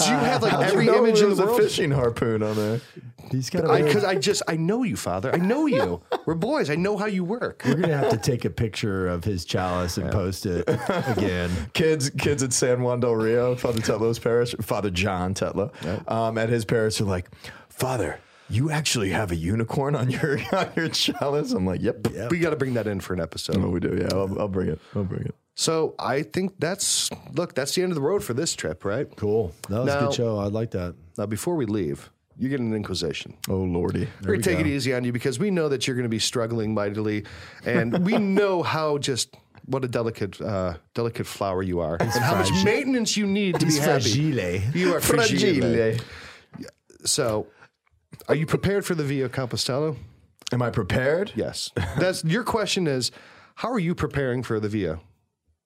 [0.00, 1.60] do you have like How'd you every know image in the world?
[1.60, 2.80] a fishing harpoon on there.
[3.30, 3.62] He's got.
[3.84, 5.34] Because I, just I know you, Father.
[5.34, 6.02] I know you.
[6.26, 6.70] We're boys.
[6.70, 7.62] I know how you work.
[7.64, 11.50] We're gonna have to take a picture of his chalice and post it again.
[11.74, 15.70] Kids, kids at San Juan del Rio, Father Tetlow's parish, Father John Tetlow,
[16.10, 17.28] um, at his parish are like,
[17.68, 18.18] Father,
[18.48, 21.52] you actually have a unicorn on your on your chalice.
[21.52, 22.30] I'm like, Yep.
[22.30, 23.56] We got to bring that in for an episode.
[23.58, 23.96] Oh, we do.
[24.00, 24.80] Yeah, I'll, I'll bring it.
[24.94, 25.34] I'll bring it.
[25.54, 27.54] So I think that's look.
[27.54, 29.08] That's the end of the road for this trip, right?
[29.16, 29.54] Cool.
[29.70, 30.38] That was a good show.
[30.38, 30.94] I like that.
[31.16, 33.34] Now, before we leave, you get an inquisition.
[33.48, 34.08] Oh lordy.
[34.22, 36.18] We're to take it easy on you because we know that you're going to be
[36.18, 37.24] struggling mightily,
[37.64, 39.34] and we know how just
[39.66, 43.66] what a delicate, uh, delicate flower you are, and how much maintenance you need to
[43.66, 44.10] be happy.
[44.74, 45.60] You are fragile.
[45.60, 46.04] Fragile.
[47.04, 47.46] So,
[48.28, 49.96] are you prepared for the Via Compostela?
[50.52, 51.32] Am I prepared?
[51.34, 51.72] Yes.
[51.98, 53.10] That's your question is
[53.56, 55.00] how are you preparing for the VIA?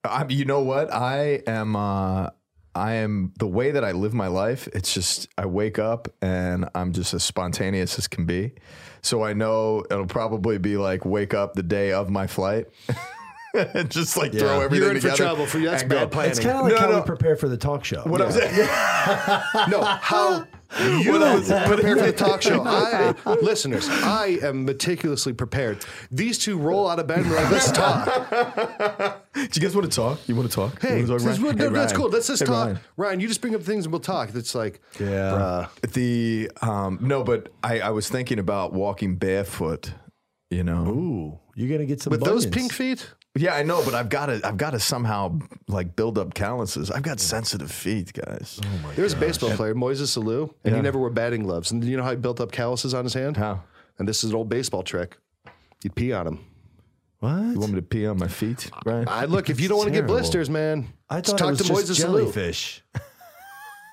[0.05, 0.93] I, you know what?
[0.93, 1.77] I am.
[1.77, 2.31] Uh,
[2.75, 4.69] I am the way that I live my life.
[4.73, 8.53] It's just I wake up and I'm just as spontaneous as can be.
[9.03, 12.67] So I know it'll probably be like wake up the day of my flight.
[13.55, 15.67] and just like throw everything You're in for together trouble for you.
[15.71, 16.31] That's and bad planning.
[16.31, 17.01] It's kind of like No, how no.
[17.01, 18.03] we prepare for the talk show.
[18.03, 18.55] What I'm saying,
[19.69, 20.47] No, how
[20.79, 21.13] you
[21.67, 22.63] prepare for the talk show.
[22.65, 25.85] I, listeners, I am meticulously prepared.
[26.11, 28.31] These two roll out of bed and we're like, let's talk.
[29.35, 30.21] do you guys want to talk?
[30.29, 30.81] You want to talk?
[30.81, 31.43] Hey, talk, this is Ryan?
[31.43, 32.09] what- Hey, no, that's cool.
[32.09, 32.65] Let's just Hey, talk.
[32.67, 32.81] Ryan.
[32.97, 33.21] Ryan.
[33.21, 34.35] you just bring up things and we'll talk.
[34.35, 35.07] It's like, Yeah.
[35.77, 35.93] bruh.
[35.93, 39.93] The um, no, but I, I was thinking about walking barefoot.
[40.51, 43.95] You know, Ooh, you're gonna get some with those pink feet, Yeah, I know, but
[43.95, 46.91] I've got to I've got to somehow like build up calluses.
[46.91, 48.61] I've got sensitive feet, guys.
[48.65, 51.71] Oh there was a baseball player, Moises Alou, and he never wore batting gloves.
[51.71, 53.37] And you know how he built up calluses on his hand?
[53.37, 53.63] How?
[53.99, 55.17] And this is an old baseball trick.
[55.85, 56.45] You'd pee on him.
[57.21, 57.37] What?
[57.37, 59.07] You want me to pee on my feet, right?
[59.07, 60.17] I look, if you don't want to get terrible.
[60.17, 62.19] blisters, man, I just thought talk it was to just Moises Alou.
[62.19, 62.83] jellyfish.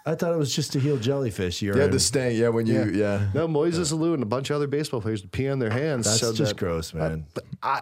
[0.05, 1.61] I thought it was just to heal jellyfish.
[1.61, 2.39] You're yeah, the stain.
[2.39, 3.27] Yeah, when you yeah.
[3.33, 6.05] No, Moises Alou and a bunch of other baseball players would pee on their hands.
[6.05, 7.25] That's so just that, gross, man.
[7.61, 7.81] I,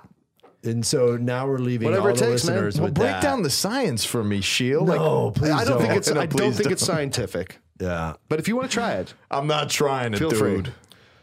[0.66, 2.55] and so now we're leaving Whatever all it the takes, man.
[2.55, 3.22] listeners Well, with break that.
[3.24, 4.86] down the science for me, Scheel.
[4.86, 6.09] No, please I don't think it's.
[6.09, 6.72] No, I don't please think don't.
[6.74, 7.59] it's scientific.
[7.80, 10.39] yeah, But if you want to try it, I'm not trying it, Feel dude.
[10.66, 10.74] free.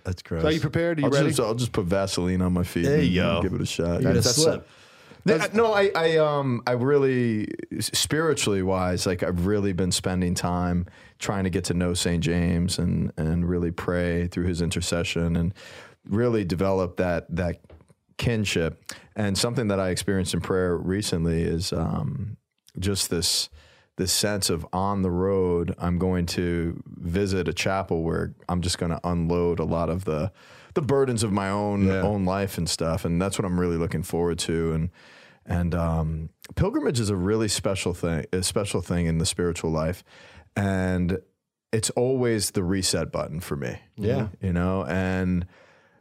[0.04, 0.44] that's gross.
[0.44, 0.98] are you prepared?
[0.98, 1.28] Are you I'll ready?
[1.28, 2.84] just, I'll just put Vaseline on my feet.
[2.84, 3.42] There and you go.
[3.42, 3.86] Give it a shot.
[3.86, 4.68] You're gonna That's- slip.
[5.24, 7.46] Yeah, no, I, I, um, I really,
[7.78, 10.86] spiritually wise, like I've really been spending time
[11.20, 12.22] trying to get to know St.
[12.22, 15.54] James and and really pray through his intercession and
[16.08, 17.60] really develop that that
[18.22, 18.82] kinship.
[19.16, 22.36] And something that I experienced in prayer recently is um,
[22.78, 23.50] just this
[23.98, 25.74] this sense of on the road.
[25.78, 30.04] I'm going to visit a chapel where I'm just going to unload a lot of
[30.04, 30.32] the
[30.74, 32.00] the burdens of my own Yeah.
[32.00, 34.72] own life and stuff, and that's what I'm really looking forward to.
[34.72, 34.90] And
[35.44, 40.02] and um, pilgrimage is a really special thing, a special thing in the spiritual life,
[40.56, 41.20] and
[41.72, 43.78] it's always the reset button for me.
[43.96, 44.28] Yeah.
[44.40, 45.46] you know, and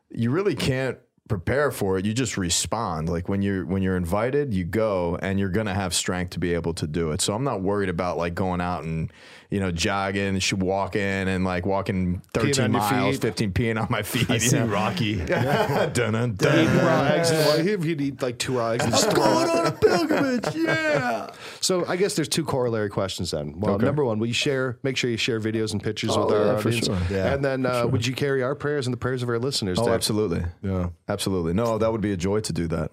[0.09, 0.97] you really can't
[1.27, 2.05] prepare for it.
[2.05, 3.07] You just respond.
[3.09, 6.53] Like when you're when you're invited, you go, and you're gonna have strength to be
[6.53, 7.21] able to do it.
[7.21, 9.11] So I'm not worried about like going out and
[9.49, 14.01] you know jogging, should walking and like walking 13 on miles, 15 peeing on my
[14.01, 14.29] feet.
[14.29, 14.65] I you see know?
[14.65, 15.15] Rocky.
[15.25, 16.59] dun, dun, dun.
[16.59, 19.21] Eat raw eggs and like, if you'd eat like two raw eggs and just throw
[19.23, 21.29] Going on a pilgrimage, yeah.
[21.61, 23.59] So I guess there's two corollary questions then.
[23.59, 23.85] Well, Okay.
[23.85, 24.77] number one, will you share?
[24.83, 26.85] Make sure you share videos and pictures Oh, with our yeah, for audience.
[26.87, 26.97] sure.
[27.09, 29.77] Yeah, and then uh, would you carry our prayers and the prayers of our listeners?
[29.79, 30.43] Oh, to- absolutely.
[30.63, 30.89] Yeah.
[31.11, 31.53] Absolutely.
[31.53, 32.91] No, that would be a joy to do that.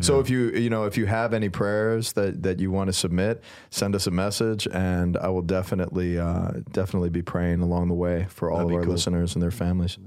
[0.00, 2.92] So if you you know if you have any prayers that that you want to
[2.92, 7.94] submit, send us a message, and I will definitely uh, definitely be praying along the
[7.94, 8.92] way for all That'd of our cool.
[8.92, 9.98] listeners and their families.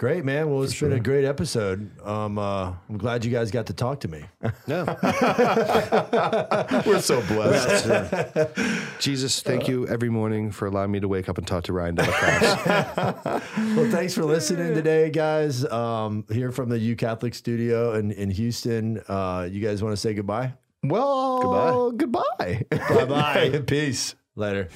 [0.00, 0.50] Great, man.
[0.50, 1.88] Well, it's been a great episode.
[2.04, 4.24] Um, uh, I'm glad you guys got to talk to me.
[4.66, 4.84] No.
[6.84, 8.50] We're so blessed.
[8.98, 11.96] Jesus, thank you every morning for allowing me to wake up and talk to Ryan
[11.96, 13.42] DellaCrosse.
[13.76, 15.64] Well, thanks for listening today, guys.
[15.66, 19.00] Um, here from the U Catholic Studio in, in Houston.
[19.08, 20.54] Uh, you guys want to say goodbye?
[20.82, 22.64] well, goodbye.
[22.70, 23.04] Goodbye.
[23.04, 23.58] Bye bye.
[23.66, 24.14] Peace.
[24.36, 24.68] Later.